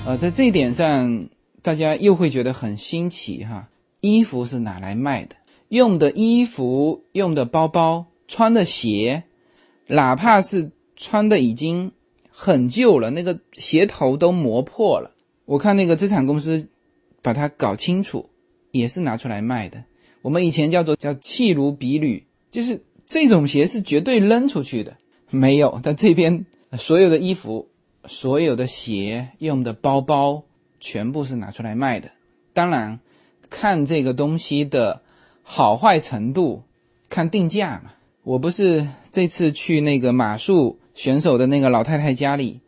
[0.05, 1.27] 呃，在这一点上，
[1.61, 3.67] 大家又会觉得很新奇哈。
[4.01, 5.35] 衣服是拿来卖的，
[5.69, 9.23] 用的衣服、用的包包、穿的鞋，
[9.87, 11.91] 哪怕是穿的已经。
[12.39, 15.09] 很旧了，那个鞋头都磨破了。
[15.45, 16.67] 我看那个资产公司
[17.21, 18.29] 把它搞清楚，
[18.71, 19.83] 也是拿出来卖的。
[20.21, 24.95] 我们以前叫做叫弃如敝履，就是这种鞋是绝对扔出去的。
[25.29, 26.45] 没有，但这边
[26.77, 27.67] 所有的衣服、
[28.05, 30.43] 所有的鞋、用的包包，
[30.79, 32.09] 全部是拿出来卖的。
[32.53, 32.99] 当然，
[33.49, 35.01] 看这个东西的
[35.41, 36.63] 好坏程度，
[37.09, 37.91] 看定价嘛。
[38.23, 40.79] 我不是这次去那个马术。
[40.97, 42.59] 选手的那个老太太家里，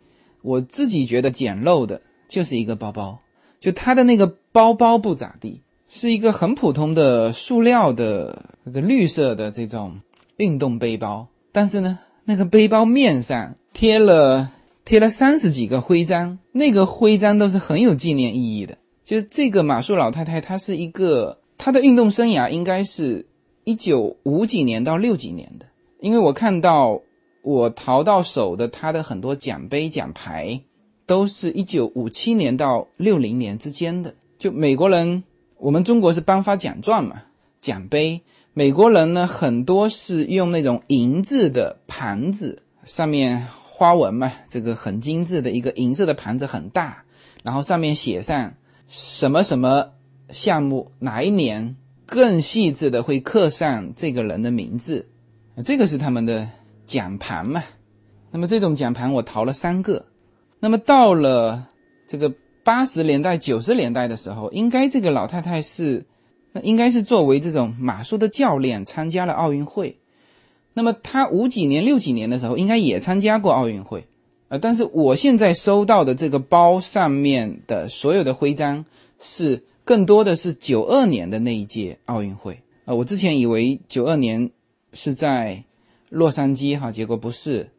[0.43, 3.19] 我自己觉得简陋的，就是一个包包，
[3.59, 9.99] 就她的那个包包不咋地，是一个很普通的塑料的那个绿色的这种
[10.37, 14.51] 运动背包，但是呢，那个背包面上贴了
[14.85, 18.77] 贴了三十几个徽章，那个徽章都是很有纪念意义的。
[19.03, 23.25] 就是这个马术老太太，她是一个她的运动生涯应该是
[23.63, 25.65] 一九五几年到六几年的，
[25.99, 27.01] 因为我看到。
[27.41, 30.59] 我淘到手的她的很多奖杯奖牌，
[31.09, 34.13] 都是一九五七年到六零年之间的。
[34.37, 35.23] 就美国人，
[35.57, 37.23] 我们中国是颁发奖状嘛，
[37.59, 38.21] 奖杯。
[38.53, 47.03] 美国人呢，很多是用那种银质的盘子，上面花纹嘛，这个很精致的一个银色的盘子很大，
[47.41, 48.53] 然后上面写上
[48.87, 49.89] 什么什么
[50.29, 55.07] 项目，哪一年，更细致的会刻上这个人的名字，
[55.63, 56.47] 这个是他们的。
[56.89, 57.63] 奖盘嘛，
[58.31, 60.03] 那么这种奖盘我淘了三个。
[60.59, 61.67] 那么到了
[62.07, 66.05] 这个八十年代、九十年代的时候，应该这个老太太是
[66.51, 69.97] 那应该是作为这种马术的教练参加了奥运会。
[70.73, 74.05] 那么她五几年、六几年的时候，应该也参加过奥运会。
[74.49, 78.83] 呃，但是我现在收到的这个包上面的所有的徽章，
[79.19, 82.59] 是更多的是九二年的那一届奥运会。
[82.85, 84.49] 呃，我之前以为九二年
[84.93, 85.63] 是在
[86.09, 87.69] 洛杉矶哈，结果不是，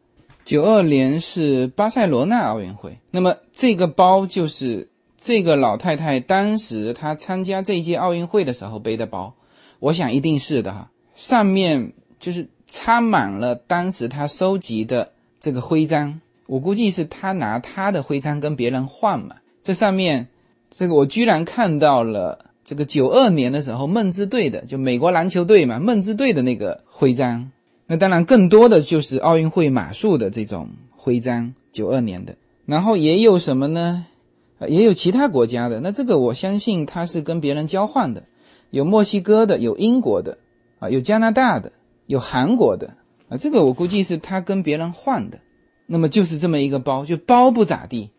[0.43, 2.97] 九二年是巴塞罗那奥运会。
[3.11, 4.87] 那么这个包就是
[5.19, 9.33] 这个老太太当时她参加这一届奥运会的时候背的包，
[9.79, 16.19] 我想一定是的哈，上面就是插满了当时她收集的这个徽章。
[16.47, 19.37] 我估计是他拿他的徽章跟别人换嘛。
[19.63, 20.27] 这上面，
[20.69, 27.49] 这个我居然看到了这个九二年的时候梦之队的，就美国篮球队嘛，梦之队的那个徽章。
[27.91, 32.37] 那当然更多的就是奥运会马术的这种徽章，九二年的。
[32.65, 34.05] 然后也有什么呢？
[34.65, 35.81] 也有其他国家的。
[35.81, 38.23] 那这个我相信他是跟别人交换的，
[38.69, 40.37] 有墨西哥的，有英国的，
[40.79, 41.73] 啊，有加拿大的，
[42.05, 42.93] 有韩国的，
[43.27, 45.41] 啊，这个我估计是他跟别人换的。
[45.85, 48.09] 那么就是这么一个包，就包不咋地，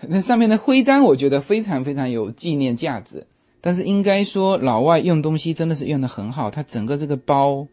[0.00, 3.24] 那上面的徽章我觉得非常非常有纪念价值。
[3.60, 7.68] 但是应该说老外用东西真的是用的很好，它整个这个包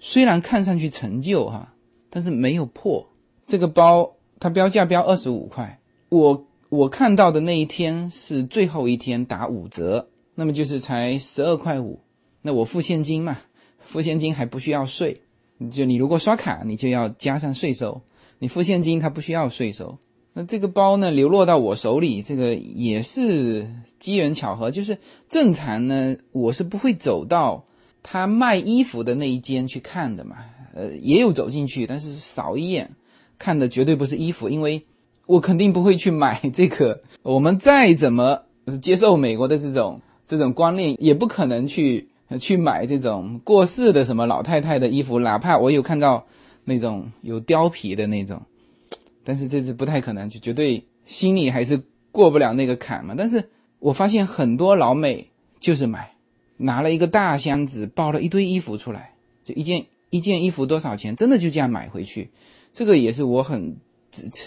[0.00, 1.74] 虽然看上去陈旧哈，
[2.08, 3.06] 但是没有破。
[3.46, 12.00] 这个包它标价标二十五块，我我看到的那一天是最后一天打五折，那么就是才十二块五。
[12.42, 13.38] 那我付现金嘛，
[13.80, 15.20] 付现金还不需要税，
[15.70, 18.00] 就你如果刷卡，你就要加上税收。
[18.38, 19.98] 你付现金，它不需要税收。
[20.32, 24.70] 那这个包呢，流落到我手里，这个也是机缘巧合。
[24.70, 24.96] 就是
[25.28, 27.62] 正常呢，我是不会走到
[28.02, 30.36] 他卖衣服的那一间去看的嘛。
[30.74, 32.90] 呃，也有走进去，但是扫一眼，
[33.38, 34.82] 看的绝对不是衣服，因为
[35.26, 37.00] 我肯定不会去买这个。
[37.22, 38.40] 我们再怎么
[38.80, 42.08] 接受美国的这种这种观念，也不可能去
[42.40, 46.26] 去买这种过世的什么老太太的衣服，哪怕我有看到。
[46.62, 48.40] 那种有貂皮的那种，
[49.24, 51.82] 但是这是不太可能，就绝对心里还是
[52.12, 53.14] 过不了那个坎嘛。
[53.16, 53.42] 但是
[53.78, 55.26] 我发现很多老美
[55.58, 56.09] 就是买，
[56.60, 62.30] 拿了一个大箱子，抱了一堆衣服出来，就一件一件衣服多少钱，真的就这样买回去。
[62.72, 63.76] 这个也是我很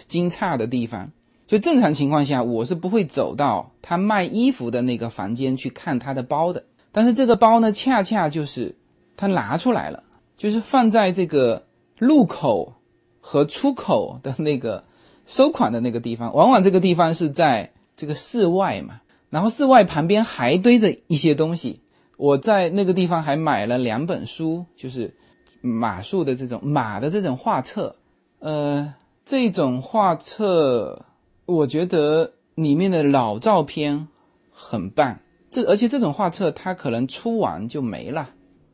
[0.07, 1.11] 惊诧的地方。
[1.47, 6.63] 就正常情况下，我是不会走到他卖衣服的那个房间去看他的包的。
[6.91, 8.75] 但是这个包呢，恰恰就是
[9.17, 10.03] 他拿出来了，
[10.37, 11.65] 就是放在这个。
[11.99, 12.73] 入口
[13.21, 14.83] 和出口的那个
[15.25, 18.99] 收款的那个地方，往往这个地方是在这个室外嘛，
[19.29, 21.79] 然后室外旁边还堆着一些东西。
[22.17, 25.13] 我在那个地方还买了两本书，就是
[25.61, 27.95] 马术的这种马的这种画册。
[28.39, 28.93] 呃，
[29.25, 31.05] 这种画册
[31.45, 34.07] 我觉得里面的老照片
[34.51, 35.17] 很棒。
[35.51, 38.29] 这而且这种画册它可能出完就没了。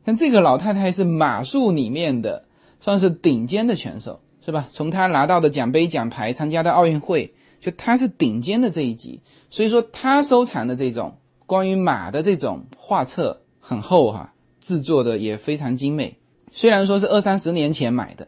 [0.06, 2.46] 像这个老太太是马术里面的。
[2.82, 4.66] 算是顶尖的选手，是吧？
[4.70, 9.20] 从她拿到的奖杯、奖牌，参加的奥运会，就她是顶尖的这一级。
[9.50, 11.14] 所以说，她收藏的这种
[11.50, 14.32] 关于马的这种画册很厚哈，
[14.62, 16.16] 制作的也非常精美。
[16.52, 18.28] 虽然说是二三十年前买的，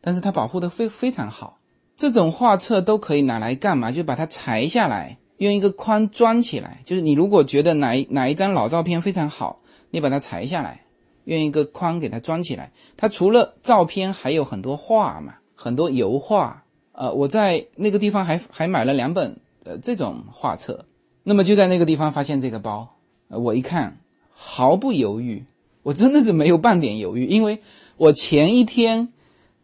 [0.00, 1.58] 但是它保护的非非常好。
[1.94, 3.92] 这种画册都可以拿来干嘛？
[3.92, 6.80] 就把它裁下来，用一个框装起来。
[6.86, 10.80] 就是你如果觉得哪哪一张老照片非常好，你把它裁下来。
[11.24, 12.72] 用一个框给它装起来。
[12.96, 16.64] 它除了照片，还有很多画嘛，很多油画。
[16.92, 20.86] 呃，我在那个地方还还买了两本呃这种画册。
[21.22, 22.96] 那么就在那个地方发现这个包，
[23.28, 23.98] 呃，我一看
[24.30, 25.44] 毫不犹豫，
[25.82, 27.58] 我真的是没有半点犹豫，因为
[27.96, 29.08] 我前一天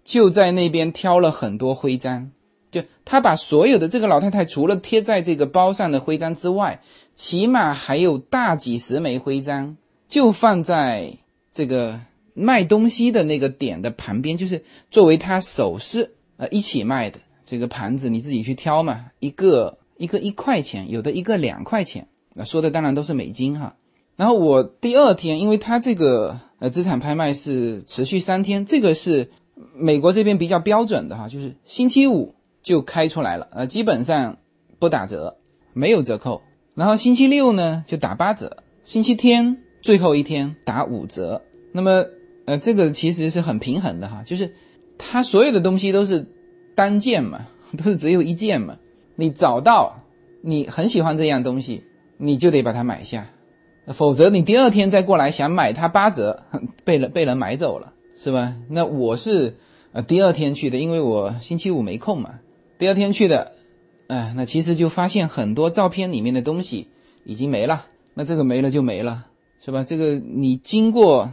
[0.05, 2.31] 就在那边挑了很多徽章。
[2.71, 6.83] 就他把所有的这个老太太除了贴在这个包上的徽章之外，
[7.15, 9.77] 起码还有大几十枚徽章，
[10.07, 11.17] 就放在。
[11.51, 11.99] 这个
[12.35, 14.63] 卖东西的那个点的旁边，就是
[14.93, 23.77] 作为他首饰呃一起卖的这个盘子，你自己去挑嘛，一个一个一块钱，有的一个两块钱，那说的当然都是美金哈。
[24.17, 29.31] 然后我第二天，因为他这个呃资产拍卖是持续三天，这个是
[29.75, 34.37] 美国这边比较标准的哈，就是星期五就开出来了，呃基本上
[34.79, 35.37] 不打折，
[35.73, 36.41] 没有折扣，
[36.75, 41.43] 然后星期六呢就打八折，星期天最后一天打五折。
[41.71, 42.05] 那么，
[42.47, 44.53] 呃，这个其实是很平衡的哈，就是
[44.97, 46.27] 它所有的东西都是
[46.75, 47.47] 单件嘛，
[47.77, 48.77] 都是只有一件嘛。
[49.19, 49.93] 你找到
[50.43, 51.83] 你很喜欢这样东西，
[52.17, 53.27] 你就得把它买下，
[53.89, 56.41] 否则你第二天再过来想买它八折，
[56.85, 58.55] 被人被人买走了，是吧？
[58.69, 59.57] 那我是
[59.91, 62.39] 呃第二天去的，因为我星期五没空嘛。
[62.79, 63.51] 第二天去的，
[64.07, 66.87] 哎，那其实就发现很多照片里面的东西
[67.25, 69.27] 已经没了，那这个没了就没了。
[69.61, 69.83] 是吧？
[69.83, 71.29] 这个你经过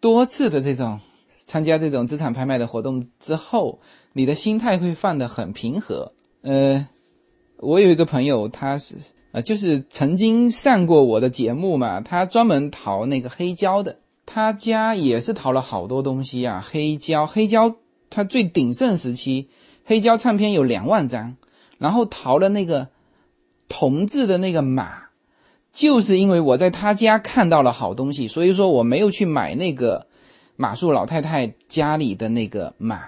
[0.00, 1.00] 多次的这种
[1.46, 3.80] 参加这种资产拍卖的活动之后，
[4.12, 6.12] 你的心态会放得很平和。
[6.42, 6.86] 呃，
[7.60, 8.94] 我有一个朋友，他是
[9.32, 13.96] 啊，就是曾经上过我的节目嘛，他专门淘那个黑胶的，
[14.26, 17.76] 他家也是淘了好多东西啊，黑胶，黑胶，
[18.08, 19.48] 他最鼎盛时期，
[19.84, 21.36] 黑胶唱片有两万张，
[21.78, 22.88] 然后淘了那个
[23.68, 25.10] 铜制的那个马。
[25.72, 30.08] 就是因为我在他家看到了好东西，所以说我没有去买那个
[30.56, 33.02] 马术老太太家里的那个马。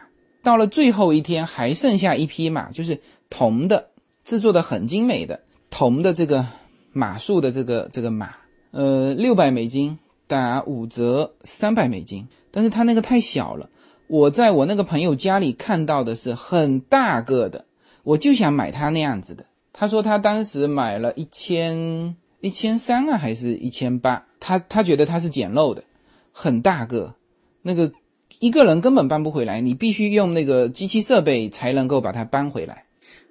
[0.44, 3.88] 到了最后一天，还剩下一匹马，就是铜的，
[4.24, 6.46] 制作的很精美的铜的这个
[6.92, 8.30] 马术的这个这个马，
[8.70, 12.28] 呃，六百美金打五折，三百美金。
[12.50, 13.70] 但是他那个太小了，
[14.06, 17.64] 我在我那个朋友家里看到的是很大个的，
[18.02, 19.46] 我就想买他那样子的。
[19.72, 22.16] 他说他当时买了一千。
[22.44, 24.26] 一千三啊，还是一千八？
[24.40, 25.84] 他他觉得他是捡漏的，
[26.32, 27.14] 很大个，
[27.62, 27.92] 那个
[28.40, 32.84] 一个人根本搬不回来，你必须用那个机器设备才能够把它搬回来。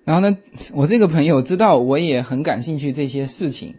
[0.04, 0.38] 然后呢，
[0.74, 3.74] 我这个朋友知道我也很感兴趣这些事情，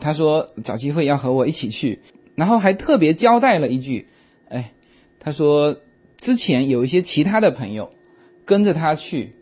[0.00, 1.98] 他说找机会要和我一起去，
[2.34, 4.06] 然后还特别交代了一句，
[4.48, 4.72] 哎，
[5.18, 5.76] 他说
[6.16, 7.90] 之前有一些其他的朋友
[8.44, 9.32] 跟着他去，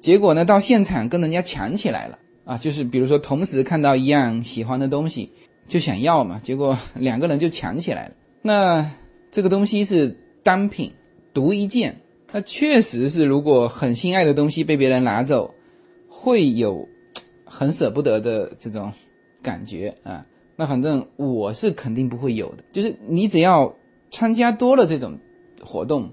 [0.00, 2.18] 结果呢到现场跟人家抢起来了。
[2.46, 5.28] 啊，就是比如说同时看到一样喜欢的东西，
[5.66, 8.12] 就想要嘛，结果两个人就抢起来了。
[8.40, 8.88] 那
[9.32, 10.92] 这个东西是单品，
[11.34, 12.00] 独一件，
[12.30, 15.52] 那确实是如果很心爱的东西被别人拿走，
[16.26, 16.84] 会有
[17.44, 18.92] 很舍不得的这种
[19.40, 20.26] 感觉啊。
[20.56, 22.64] 那反正我是肯定不会有的。
[22.72, 23.72] 就是你只要
[24.10, 25.16] 参加多了这种
[25.62, 26.10] 活动，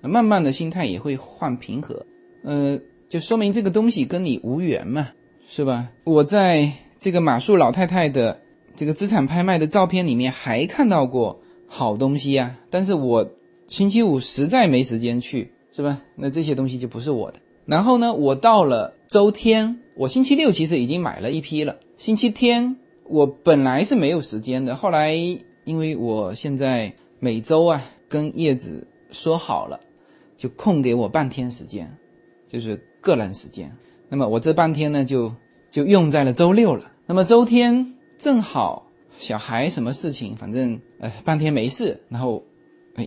[0.00, 2.04] 慢慢的心态也会换平和，
[2.42, 2.76] 呃，
[3.08, 5.08] 就说明这个东西跟你无缘嘛。
[5.46, 5.88] 是吧？
[6.02, 8.36] 我在这个马术老太太的
[8.74, 13.24] 这个资产拍卖的照片里面还看到过好东西呀，但是我
[13.68, 16.02] 星期五实在没时间去，是吧？
[16.16, 17.38] 那这些东西就不是我的。
[17.66, 21.76] 然后呢，我到了周天，我星期六其实已经买了一批了。
[21.96, 25.14] 星期天我本来是没有时间的，后来
[25.64, 29.78] 因为我现在每周啊跟叶子说好了，
[30.36, 31.90] 就空给我半天时间，
[32.46, 33.70] 就是个人时间。
[34.08, 35.32] 那么我这半天呢就。
[35.74, 36.88] 就用在了周六了。
[37.04, 37.84] 那么周天
[38.16, 38.86] 正好
[39.18, 42.40] 小孩什么事情，反正呃半天没事，然后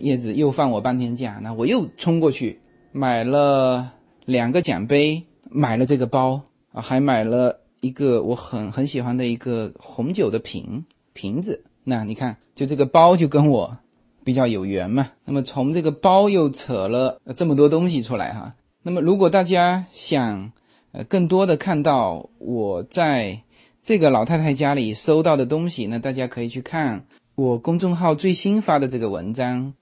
[0.02, 2.60] 叶子又放我半天假，那我又冲过去
[2.92, 3.90] 买了
[4.28, 11.64] 两个奖杯，买了这个包啊，还买了一个我很很喜欢的一个红酒的瓶瓶子。
[11.82, 13.74] 那你看，就这个包就跟我
[14.22, 15.10] 比较有缘嘛。
[15.24, 18.52] 那么从这个包又扯了这么多东西出来哈。
[18.82, 20.52] 那么如果大家想。
[20.90, 23.42] 呃，更多的看到我在
[23.82, 27.04] 这个老太太家里收到的东西，那大家可以去看
[27.34, 29.74] 我公众号最新发的这个文章，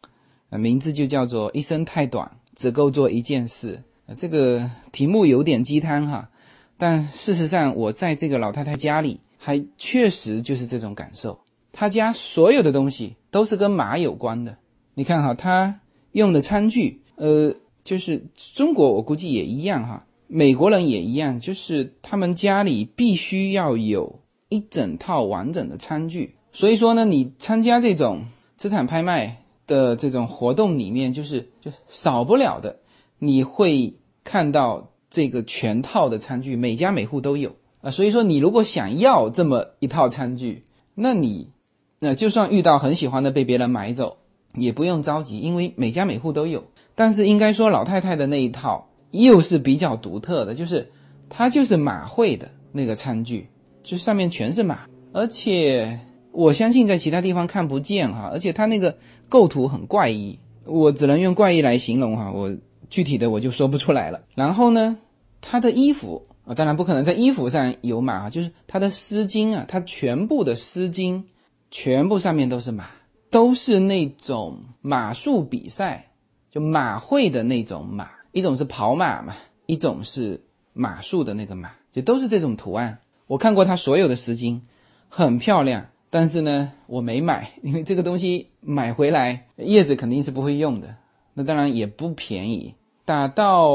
[0.51, 3.81] 名字就叫做“一生太短，只够做一件事”。
[4.15, 6.29] 这个题目有点鸡汤哈，
[6.77, 11.39] 但事实上我在这个老太太家里还确实就是这种感受。
[11.73, 14.57] 她家所有的东西都是跟马有关的。
[14.95, 15.81] 你看哈，她
[16.13, 17.55] 用的餐具，呃，
[17.85, 20.05] 就是中国我估计也一样哈。
[20.29, 26.35] 美国人也一样，就是他们家里必须要有一整套完整的餐具。
[26.51, 28.25] 所以说呢，你参加这种
[28.57, 29.37] 资产拍卖
[29.67, 32.77] 的这种活动里面，就是就少不了的，
[33.19, 33.95] 你会
[34.25, 37.91] 看到这个全套的餐具，每家每户都有啊。
[37.91, 40.65] 所以说，你如果想要这么一套餐具，
[40.95, 41.51] 那你
[41.99, 44.17] 那就算遇到很喜欢的被别人买走，
[44.55, 46.65] 也不用着急，因为每家每户都有。
[46.95, 48.89] 但是应该说，老太太的那一套。
[49.13, 50.87] 又是比较独特的，就是
[51.31, 53.49] 它就是马会的那个餐具，
[53.83, 54.81] 就上面全是马，
[55.13, 55.99] 而且
[56.33, 58.95] 我相信在其他地方看不见哈，而且它那个
[59.27, 62.55] 构图很怪异，我只能用怪异来形容哈，我
[62.97, 64.23] 具体的我就说不出来了。
[64.35, 64.97] 然后呢，
[65.43, 71.23] 他的衣服啊，当然不可能在衣服上有马啊，就是他的丝巾啊，他全部的丝巾
[71.71, 72.87] 全部上面都是马，
[73.29, 76.07] 都是那种马术比赛，
[76.51, 78.09] 就马会的那种马。
[78.33, 79.37] 一种是跑马嘛，
[79.67, 80.43] 一种是
[80.73, 82.99] 马术的那个马，就都是这种图案。
[83.27, 84.59] 我看过他所有的丝巾，
[85.11, 85.85] 很漂亮。
[86.09, 90.97] 但是呢，我没买，因为这个东西买回来叶子肯定是不会用的。
[91.39, 92.75] 那当然也不便宜，
[93.07, 93.71] 打到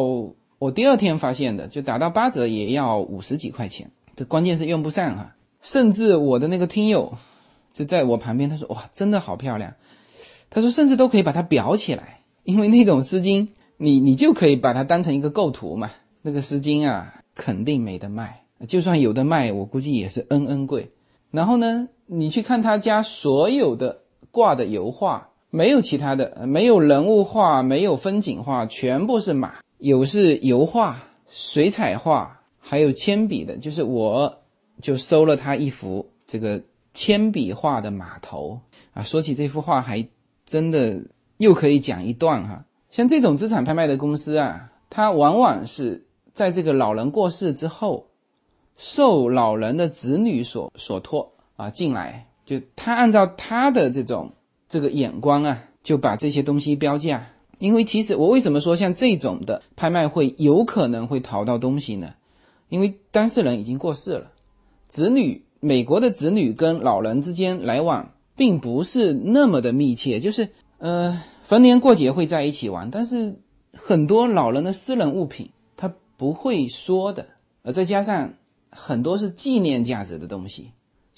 [0.60, 3.90] 我第二天发现的，就打到八折也要五十几块钱。
[4.16, 5.36] 这关键是用不上哈。
[5.62, 7.12] 甚至我的那个听友
[7.74, 9.74] 就在我旁边，他说：“哇，真的好漂亮。”
[10.52, 13.48] 他说：“甚至都可以把它裱起来，因为那种丝巾。”
[13.84, 15.90] 你你就可以把它当成一个构图嘛，
[16.22, 20.92] 那个丝巾啊，肯定没得卖，就算有的卖，我估计也是 N N 贵。
[21.32, 30.98] 然后呢，你去看他家所有的挂的油画，没有其他的，没有人物画，没有风景画，全部是马，有是油画、
[31.30, 33.56] 水彩画，还有铅笔的。
[33.58, 34.36] 就是我
[34.82, 36.60] 就收了他一幅这个
[36.94, 38.60] 铅笔画的马头
[38.94, 39.04] 啊。
[39.04, 40.04] 说起这幅画，还
[40.46, 41.00] 真的
[41.38, 42.66] 又可以讲一段哈。
[42.90, 48.08] 像这种资产拍卖的公司啊，它往往是在这个老人过世之后。
[48.78, 54.32] 受老人的子女所所托啊，进来就他按照他的这种
[54.72, 57.28] 这个眼光啊，就把这些东西标价。
[57.60, 62.12] 因为其实我为什么说像这种的拍卖会有可能会淘到东西呢？
[62.70, 64.32] 因为当事人已经过世了，
[64.88, 70.48] 子女美国的子女跟老人之间来往并不是那么的密切，就是
[70.78, 73.36] 呃逢年过节会在一起玩，但是
[73.74, 77.28] 很多老人的私人物品他不会说的，
[77.64, 78.34] 呃再加上。
[78.74, 80.72] 很多是纪念价值的东西，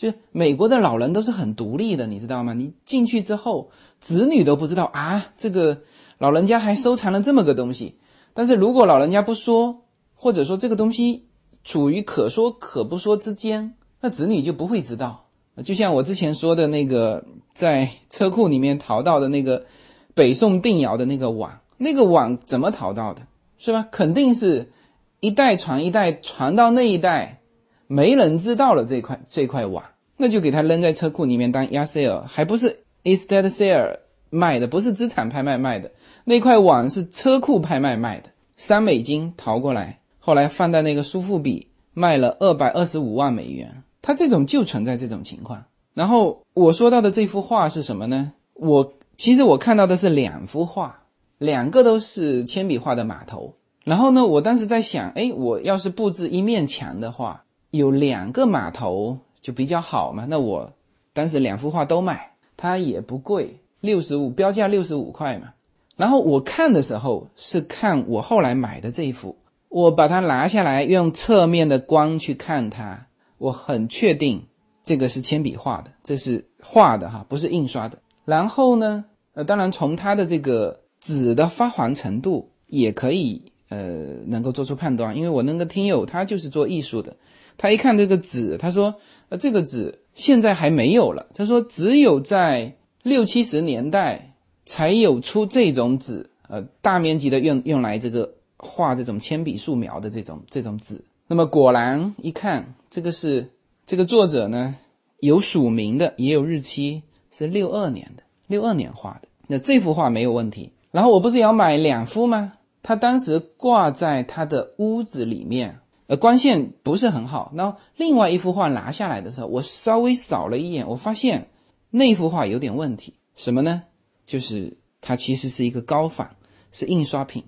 [0.03, 2.53] 就美国的老人都是很独立的，你知道吗？
[2.53, 5.77] 你进去之后，子女都不知道啊，这个
[6.17, 7.97] 老人家还收藏了这么个东西。
[8.33, 11.29] 但是如果老人家不说，或者说这个东西
[11.63, 15.23] 处于可说可不说之间，那子女就不会知道。
[15.63, 17.23] 就像我之前说的那个，
[17.53, 19.65] 在车库里面淘到的那个
[20.13, 23.21] 北宋定窑的那个碗，那个碗怎么淘到的，
[23.57, 23.87] 是吧？
[23.89, 24.73] 肯定是
[25.21, 27.39] 一代传一代，传到那一代。
[27.85, 29.83] 没人知道了这块这块碗，
[30.23, 33.99] 那就给他扔在车库里面当压 sale，还不是 estate sale
[34.29, 35.91] 卖的，不是资产拍卖卖的。
[36.23, 43.83] 那块网是车库拍卖卖的，三美金淘过来，后来放在那个苏富比卖了二百二十五万美元。
[44.01, 45.61] 他这种就存在这种情况。
[45.93, 48.31] 然后我说到的这幅画是什么呢？
[48.53, 50.97] 我其实我看到的是两幅画，
[51.37, 53.53] 两个都是铅笔画的码头。
[53.83, 57.43] 然后呢，我当时在想，哎，我要是布置一面墙的话。
[57.71, 60.73] 有两个码头就比较好嘛，那我
[61.13, 65.53] 当时两幅画都买，它也不贵，六十五标价六十五块嘛。
[65.95, 69.37] 然后我看的时候是看我后来买的这一幅，
[69.69, 73.05] 我把它拿下来用侧面的光去看它，
[73.37, 74.41] 我很确定
[74.83, 77.99] 这个是铅笔画的，这是画的哈，不是印刷的。
[78.25, 83.39] 然后呢，呃，当然从它的这个纸的发黄程度也可以
[83.69, 87.15] 呃能够做出判断，因为我那个听友他就是做艺术的。
[87.55, 88.95] 他一看这个纸，他说
[89.33, 92.71] ：“呃，这个纸现在还没有了。”他说：“只有在
[93.01, 94.31] 六七十年代
[94.63, 103.49] 才有出这种纸，呃，大面积的用用来这个画这种铅笔素描的这种这种纸。”那么果然一看，这个是
[103.87, 104.75] 这个作者呢
[105.21, 109.27] 有署名的，也有日期，是六二年的，六二年画的。
[109.47, 110.71] 那这幅画没有问题。
[110.91, 112.53] 然后我不是要买两幅吗？
[112.83, 115.79] 他当时挂在他的屋子里面。
[116.07, 117.51] 呃，光线不是很好。
[117.55, 121.47] 然后另外一幅画拿下来的时候，我稍微扫了一眼，我发现
[121.89, 123.13] 那幅画有点问题。
[123.35, 123.81] 什么呢？
[124.25, 126.27] 就是它其实是一个高仿，
[126.71, 127.43] 是印刷品。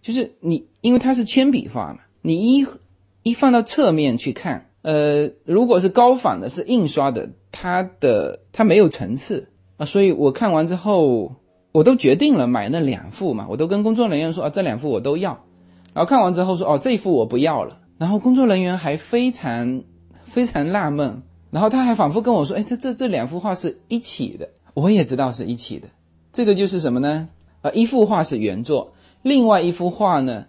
[0.00, 2.66] 就是你，因为它是铅笔画嘛，你一
[3.24, 9.46] 一放到侧面去看，呃，如果是高仿的，是印刷的，它的它没有层次
[9.76, 9.84] 啊。
[9.84, 11.34] 所以我看完之后，
[11.72, 15.32] 我都决定了买那两幅嘛，我都跟工作人员说啊，这两幅我都要。
[15.92, 17.78] 然后看完之后说，哦，这幅我不要了。
[17.98, 19.82] 然后工作人员还非常
[20.24, 25.88] 非常纳闷，然后他还反复跟我说：“哎，这这这两幅画是一起的。”我也知道是一起的，
[26.32, 27.28] 这个就是什么呢？
[27.62, 28.92] 呃，一幅画是原作，
[29.22, 30.46] 另外一幅画呢，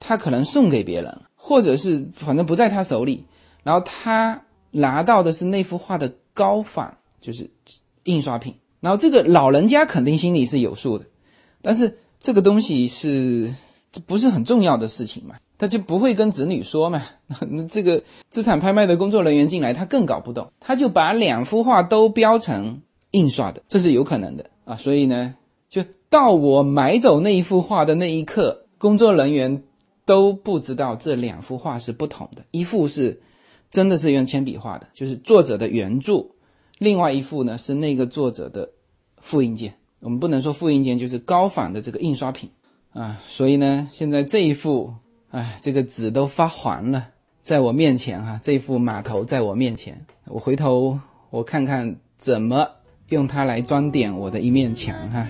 [0.00, 3.22] 他可能送给别人，或者是反正不在他手里，
[3.62, 7.50] 然后他拿到的是那幅画的高仿，就是
[8.04, 8.54] 印刷品。
[8.80, 11.04] 然后这个老人家肯定心里是有数的，
[11.60, 13.54] 但是这个东西是
[13.92, 15.34] 这不是很重要的事情嘛？
[15.58, 17.02] 他就不会跟子女说嘛？
[17.50, 18.00] 那这个
[18.30, 22.80] 资产拍卖的工作人员进来，他更搞不懂，他就把两幅画都标成
[23.10, 24.76] 印刷的，这是有可能的啊。
[24.76, 25.34] 所以呢，
[25.68, 29.60] 就到我买走那一幅画的那一刻，工作人员
[30.04, 33.20] 都不知道这两幅画是不同的，一幅是
[33.68, 36.24] 真的是用铅笔画的，就是作者的原著；
[36.78, 38.70] 另外一幅呢是那个作者的
[39.20, 39.74] 复印件。
[39.98, 42.48] 我们不能说复印件，就是高仿的这个印刷品
[42.92, 43.20] 啊。
[43.26, 44.94] 所以呢，现在这一幅。
[45.30, 47.04] 哎，这个纸都发黄了，
[47.42, 50.98] 在我面前哈，这副码头在我面前，我回头
[51.28, 52.66] 我看看怎么
[53.10, 55.26] 用它来装点我的一面墙哈。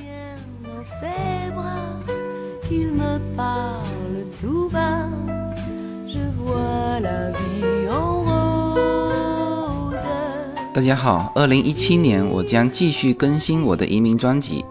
[10.72, 14.64] 大家好，二零一七年我将继续更新我的移民专辑，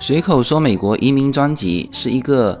[0.00, 2.60] 随口说美国移民专辑是一个。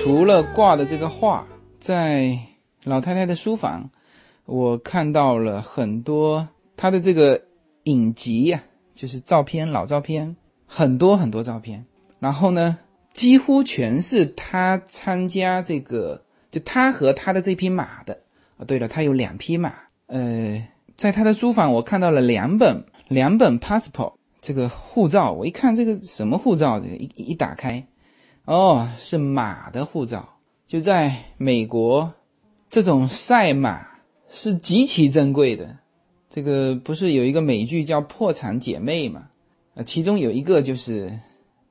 [0.00, 1.46] 除了挂的这个画，
[1.80, 2.38] 在
[2.84, 3.90] 老太太的书房，
[4.46, 7.42] 我看到了很多她的这个
[7.82, 8.62] 影集呀，
[8.94, 10.34] 就是照片，老照片，
[10.66, 11.84] 很多很多照片。
[12.20, 12.78] 然后呢，
[13.12, 18.16] 几乎全是她参加这个，就她和她的这匹马的。
[18.56, 19.74] 啊，对了，她有两匹马。
[20.06, 25.32] 呃，在她的书房，我看到了两本两本 passport 这个护照。
[25.32, 27.84] 我一看这个什么护照，这个一一打开。
[28.48, 30.26] 哦，是马的护照，
[30.66, 32.10] 就在美国，
[32.70, 33.86] 这种赛马
[34.30, 35.76] 是极其珍贵的。
[36.30, 39.28] 这个不是有一个美剧叫《破产姐妹》嘛？
[39.74, 41.12] 呃，其中有一个就是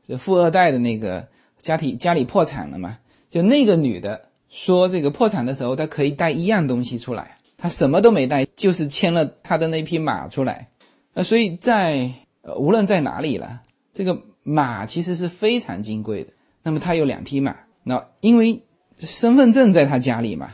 [0.08, 1.28] 这富二代的那个
[1.60, 2.96] 家庭家里破产了嘛？
[3.28, 10.70] 就那个女的说，这个破产的时候她可以带一样东西出来，她什么都没带，就是牵了她的那匹马出来。
[11.12, 12.08] 那所以在
[12.44, 16.34] 呃无论在哪里了，这个马其实是非常金贵的。
[16.68, 18.62] 那么他有两匹马，那因为
[19.00, 20.50] 身份证在他家里嘛，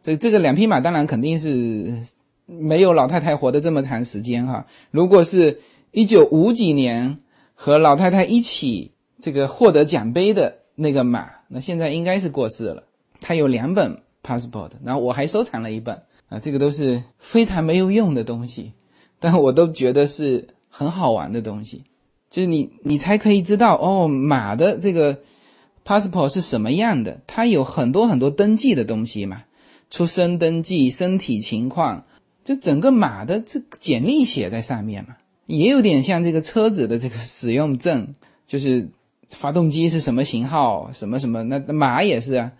[0.00, 1.92] 这这个两匹马当然肯定是
[2.46, 4.64] 没有老太太活得这么长时间哈。
[4.92, 5.60] 如果是
[5.90, 7.18] 一九五几年
[7.52, 12.84] 和老太太一起这个获得奖杯的那个马，那现在应该是过世了。
[13.20, 13.92] 他有两本
[14.22, 18.70] passport，然后我还收藏了一本啊，这个都是非常没有用的东西，
[19.18, 21.82] 但我都觉得是很好玩的东西，
[22.30, 25.18] 就是你你才可以知道哦，马的这个。
[25.86, 27.20] Passport 是什么样的？
[27.28, 29.44] 它有很多很多登记的东西嘛，
[29.88, 32.04] 出生登记、身体情况，
[32.44, 35.14] 就整个马的这个简历写在上面嘛，
[35.46, 38.12] 也有点像这个车子的这个使用证，
[38.48, 38.88] 就是
[39.28, 41.44] 发动机是什么型号，什么什么。
[41.44, 42.50] 那马也是啊，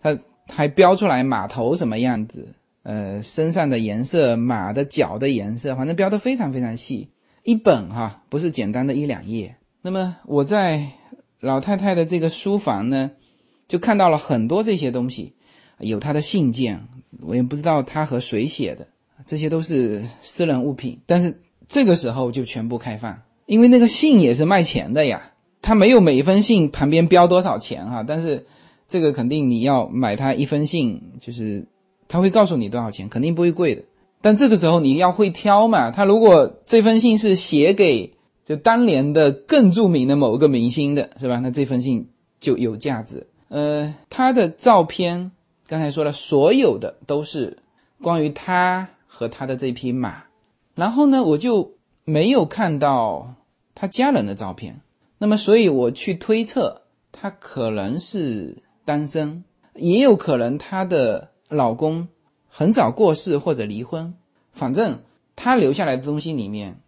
[0.00, 0.16] 它
[0.46, 2.46] 还标出来马头什么样子，
[2.84, 7.08] 呃，身上的颜色，马的脚的颜色，反正标的非常非常细，
[7.42, 9.56] 一本哈，不是简单的一两页。
[9.82, 10.88] 那么我在。
[11.40, 13.10] 老太太的这个书房呢，
[13.68, 15.32] 就看到了很多这些东西，
[15.78, 16.82] 有她的信件，
[17.20, 18.86] 我也不知道她和谁写的，
[19.26, 20.98] 这些都是私人物品。
[21.04, 25.30] 但是这个时候就全部开放，因为那个信也是卖钱的呀，
[25.60, 28.46] 他没有每一封信旁边标多少钱哈，但是
[28.88, 31.66] 这个肯定你要买他一封信，就是
[32.08, 33.82] 他会告诉你多少钱，肯定不会贵的。
[34.22, 38.15] 但这个时候你要会挑嘛，他如果这封信是写给。
[38.46, 41.40] 就当年的更著名的某个明星的是吧？
[41.40, 43.26] 那这封信就有价值。
[43.48, 45.32] 呃，他的照片
[45.66, 47.58] 刚才说了，所有的都是
[48.00, 50.22] 关于他和他的这匹马。
[50.76, 51.74] 然后呢，我就
[52.04, 53.34] 没有看到
[53.74, 54.80] 他家人的照片。
[55.18, 59.42] 那么，所以我去推测，他可能是单身，
[59.74, 62.06] 也有可能她的老公
[62.48, 64.14] 很早过世或者离婚。
[64.52, 65.00] 反正
[65.34, 66.78] 她留下来的东西里面。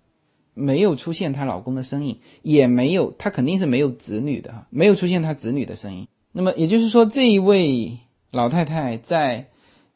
[0.59, 6.09] 没有出现她老公的身影，也没有，她肯定是没有子女的哈，没有出现她子女的身影。
[6.33, 7.99] 那么也就是说，这一位
[8.33, 9.47] 老太太在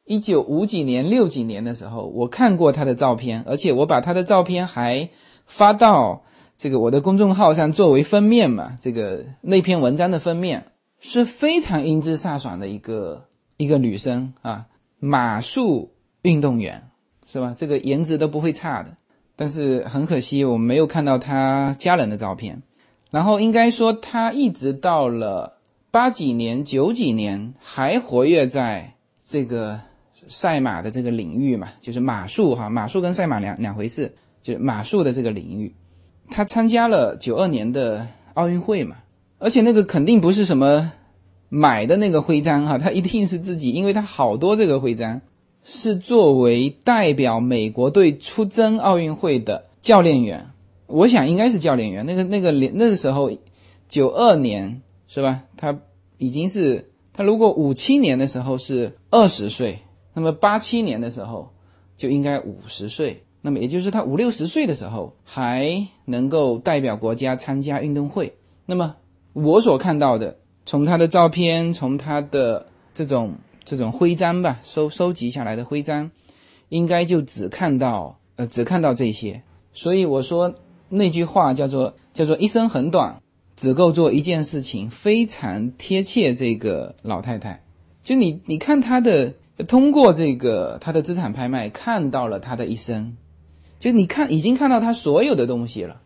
[0.05, 5.11] 一九五几年、六几年的时候，我看过她的照片，而且我把她的照片还
[5.47, 6.25] 发到
[6.57, 10.65] 这个我的公众号上作为封面嘛，这个那篇文章的封面
[11.01, 14.67] 是非常英姿飒爽的一个一个女生啊，
[14.99, 15.93] 马术
[16.23, 16.83] 运动员
[17.27, 17.55] 是吧？
[17.57, 18.97] 这个颜值都不会差的。
[19.35, 22.63] 但是很可惜，我没有看到他家人的照片。
[23.11, 25.59] 然后应该说，他一直到了
[25.91, 28.95] 八几年、九几年还活跃在
[29.27, 29.79] 这个
[30.29, 35.75] 赛马的这个领域嘛，就是马术哈，马术跟赛马两两回事，就是马术的这个领域。
[36.31, 38.97] 他参加了九二年的奥运会嘛，
[39.39, 40.91] 而且那个肯定不是什么
[41.51, 45.21] 买的那个徽章哈，他一定是自己，因为他好多这个徽章。
[45.65, 50.51] 是作为代表美国队出征奥运会的教练员，
[50.87, 52.05] 我想应该是教练员。
[52.05, 53.31] 那个那个那个时候，
[53.89, 55.43] 九二年是吧？
[55.57, 55.79] 他
[56.19, 59.79] 已经是他如果五七年的时候是二十岁，
[60.15, 61.49] 那么八七年的时候
[61.97, 63.23] 就应该五十岁。
[63.41, 68.33] 那么也就是他五六十岁的时候还能够代表国家参加运动会。
[68.67, 68.97] 那么
[69.33, 70.37] 我所看到的，
[70.67, 73.35] 从他的照片，从他的这种。
[73.65, 76.11] 这种徽章吧，收收集下来的徽章，
[76.69, 79.43] 应该就只看到呃，只看到这些。
[79.73, 80.55] 所以我说
[80.89, 83.21] 那句话叫做叫做一生很短，
[83.57, 87.63] 只够做一件事情，非常贴切这个老太太。
[88.03, 89.33] 就你，你看她的，
[89.69, 93.17] 通过这个她的资产拍卖，看到了她的一生。
[93.79, 96.01] 就你看，已经看到她所有的东西了，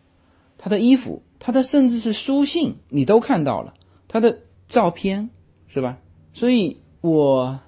[0.57, 3.73] 她的衣服，她的甚至是书信，你都看到了，
[4.07, 5.29] 她的照片，
[5.67, 5.97] 是吧？
[6.33, 7.59] 所以我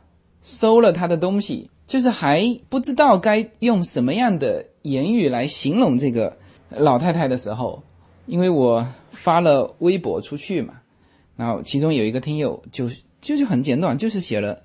[0.44, 6.38] 收了他的东西，就是还不知道该用什么样的言语来形容这个
[6.70, 7.82] 老太太的时候，
[8.26, 8.86] 因为我。
[9.12, 10.76] 发了微博出去嘛，
[11.36, 12.88] 然后其中有一个听友就
[13.20, 14.62] 就是很简短，就是写了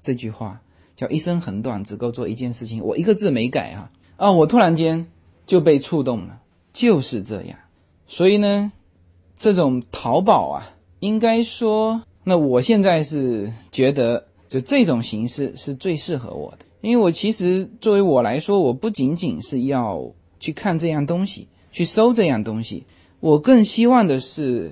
[0.00, 0.60] 这句话，
[0.94, 4.30] 叫“一生很短，只够做一件事情”，我一个字没改啊啊！
[4.30, 5.04] 我突然间
[5.46, 6.38] 就被触动了，
[6.72, 7.58] 就是这样。
[8.06, 8.70] 所以呢，
[9.38, 20.04] 这种淘宝啊，应该说，那我现在是觉得，就这种形式是最适合我的，因为我其实作为我来说，我不仅仅是要
[20.38, 22.84] 去看这样东西，去搜这样东西。
[23.20, 24.70] 我更希望的是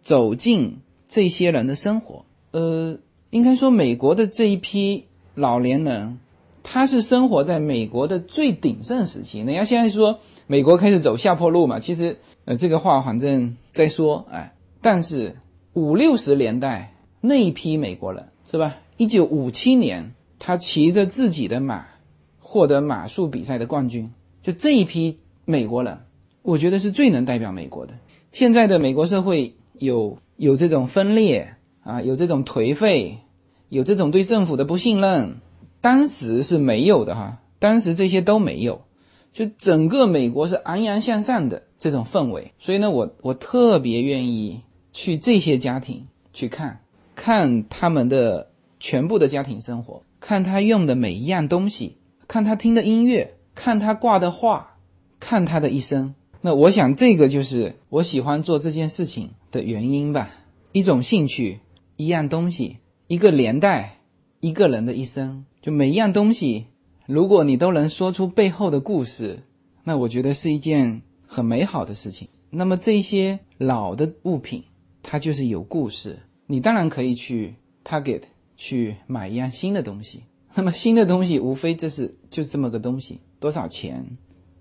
[0.00, 0.74] 走进
[1.06, 2.24] 这些人的生活。
[2.52, 6.18] 呃，应该说，美国的这一批老年人，
[6.62, 9.40] 他是生活在美国的最鼎盛时期。
[9.40, 12.16] 人家现在说美国开始走下坡路嘛，其实
[12.46, 14.50] 呃，这个话反正在说哎。
[14.80, 15.36] 但是
[15.76, 18.76] 五六十年代那一批美国人是吧？
[18.96, 21.86] 一九五七年，他骑着自己的马
[22.40, 24.10] 获得马术比赛的冠军，
[24.42, 25.98] 就这一批美国人。
[26.40, 27.92] 我觉得是最能代表美国的。
[28.32, 33.18] 现在的美国社会有有这种分裂啊，有这种颓废，
[33.68, 35.36] 有这种对政府的不信任。
[35.82, 38.80] 当时是没有的哈，当时这些都没有，
[39.30, 42.50] 就整个美国是昂扬向上的这种氛围。
[42.58, 44.62] 所以呢，我我特别愿意
[44.96, 46.80] 去这些家庭去看，
[47.14, 54.66] 看他们的全部的家庭生活，看他用的每一样东西，看他听的音乐，看他挂的画，
[55.20, 56.14] 看他的一生。
[56.40, 60.30] 那我想，这个就是我喜欢做这件事情的原因吧。
[60.72, 61.60] 一种兴趣，
[61.96, 63.98] 一样东西，一个年代，
[64.40, 66.64] 一个人的一生，就每一样东西，
[67.04, 69.40] 如果你都能说出背后的故事，
[69.84, 72.26] 那我觉得是一件很美好的事情。
[72.48, 74.64] 那么这些老的物品，
[75.08, 76.18] 它就是有故事。
[76.46, 77.54] 你当然可以去
[77.84, 78.22] Target
[78.56, 80.24] 去买一样新的东西。
[80.52, 84.04] 那么新的东西，无非这是就是这么个东西，多少钱，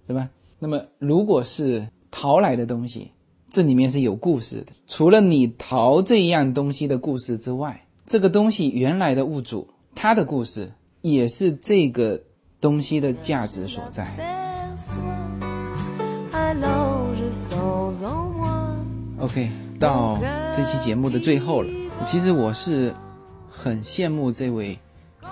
[0.07, 0.29] 是吧？
[0.59, 3.09] 那么，如果是淘来的东西，
[3.49, 4.73] 这里面是有故事的。
[4.85, 10.71] 除了你淘这样东西的故事之外，这个东西原来的物主他的故事
[11.01, 12.21] 也是这个
[12.61, 14.05] 东西的价值所在。
[19.19, 19.49] OK，
[19.79, 20.19] 到
[20.53, 21.69] 这期节目的最后了。
[22.03, 22.93] 其实我是
[23.49, 24.77] 很羡慕这位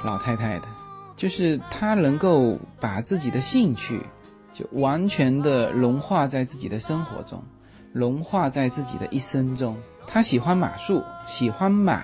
[0.03, 0.67] 老太太的，
[1.15, 4.01] 就是她能够把自己的兴趣。
[4.55, 7.43] 就完全的融化在自己的生活中，
[7.91, 9.75] 融化在自己的一生中。
[10.05, 12.03] 她喜欢马术，喜欢马，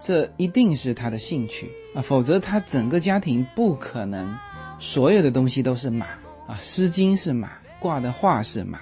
[0.00, 4.34] 这一定是她的兴趣啊，否则她整个家庭不可能
[4.78, 6.06] 所有的东西都是马
[6.46, 8.78] 啊，诗经是马，挂的画是马，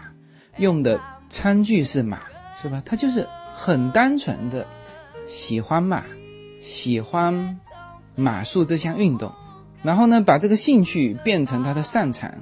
[0.58, 2.20] 用的餐具是马，
[2.64, 2.82] 是吧？
[2.86, 4.66] 他就是很单纯的
[5.26, 6.02] 喜欢马，
[6.62, 7.60] 喜欢
[8.16, 9.30] 马术这项运动，
[9.82, 12.32] 然后呢，把这个兴趣变成他的擅长。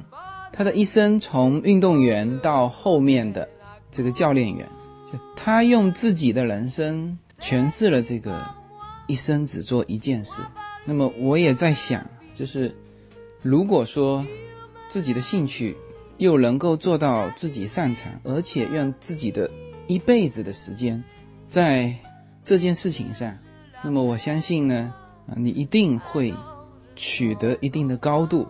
[0.52, 3.48] 他的一生从运动员到后面的
[3.90, 4.64] 这个教练员，
[5.12, 8.44] 就他用自己的人生诠释了这个
[9.08, 10.40] 一生只做一件事。
[10.84, 12.72] 那么我也在想，就是
[13.40, 14.24] 如果说
[14.88, 15.76] 自己的兴趣
[16.18, 19.50] 又能够做到自己擅长，而且用自己的
[19.87, 21.03] 一辈子的时间
[21.47, 21.95] 在
[22.43, 23.37] 这件事情上，
[23.83, 24.93] 那么我相信呢，
[25.26, 26.33] 啊，你一定会
[26.97, 28.47] 取得一定的高度。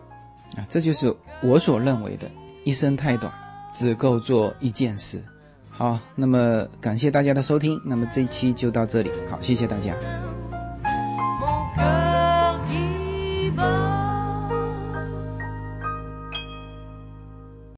[0.56, 2.30] 啊，这就是我所认为的，
[2.64, 3.32] 一生太短，
[3.72, 5.22] 只够做一件事。
[5.70, 9.94] 好，那么感谢大家的收听，那么这一期就到这里，好，谢谢大家。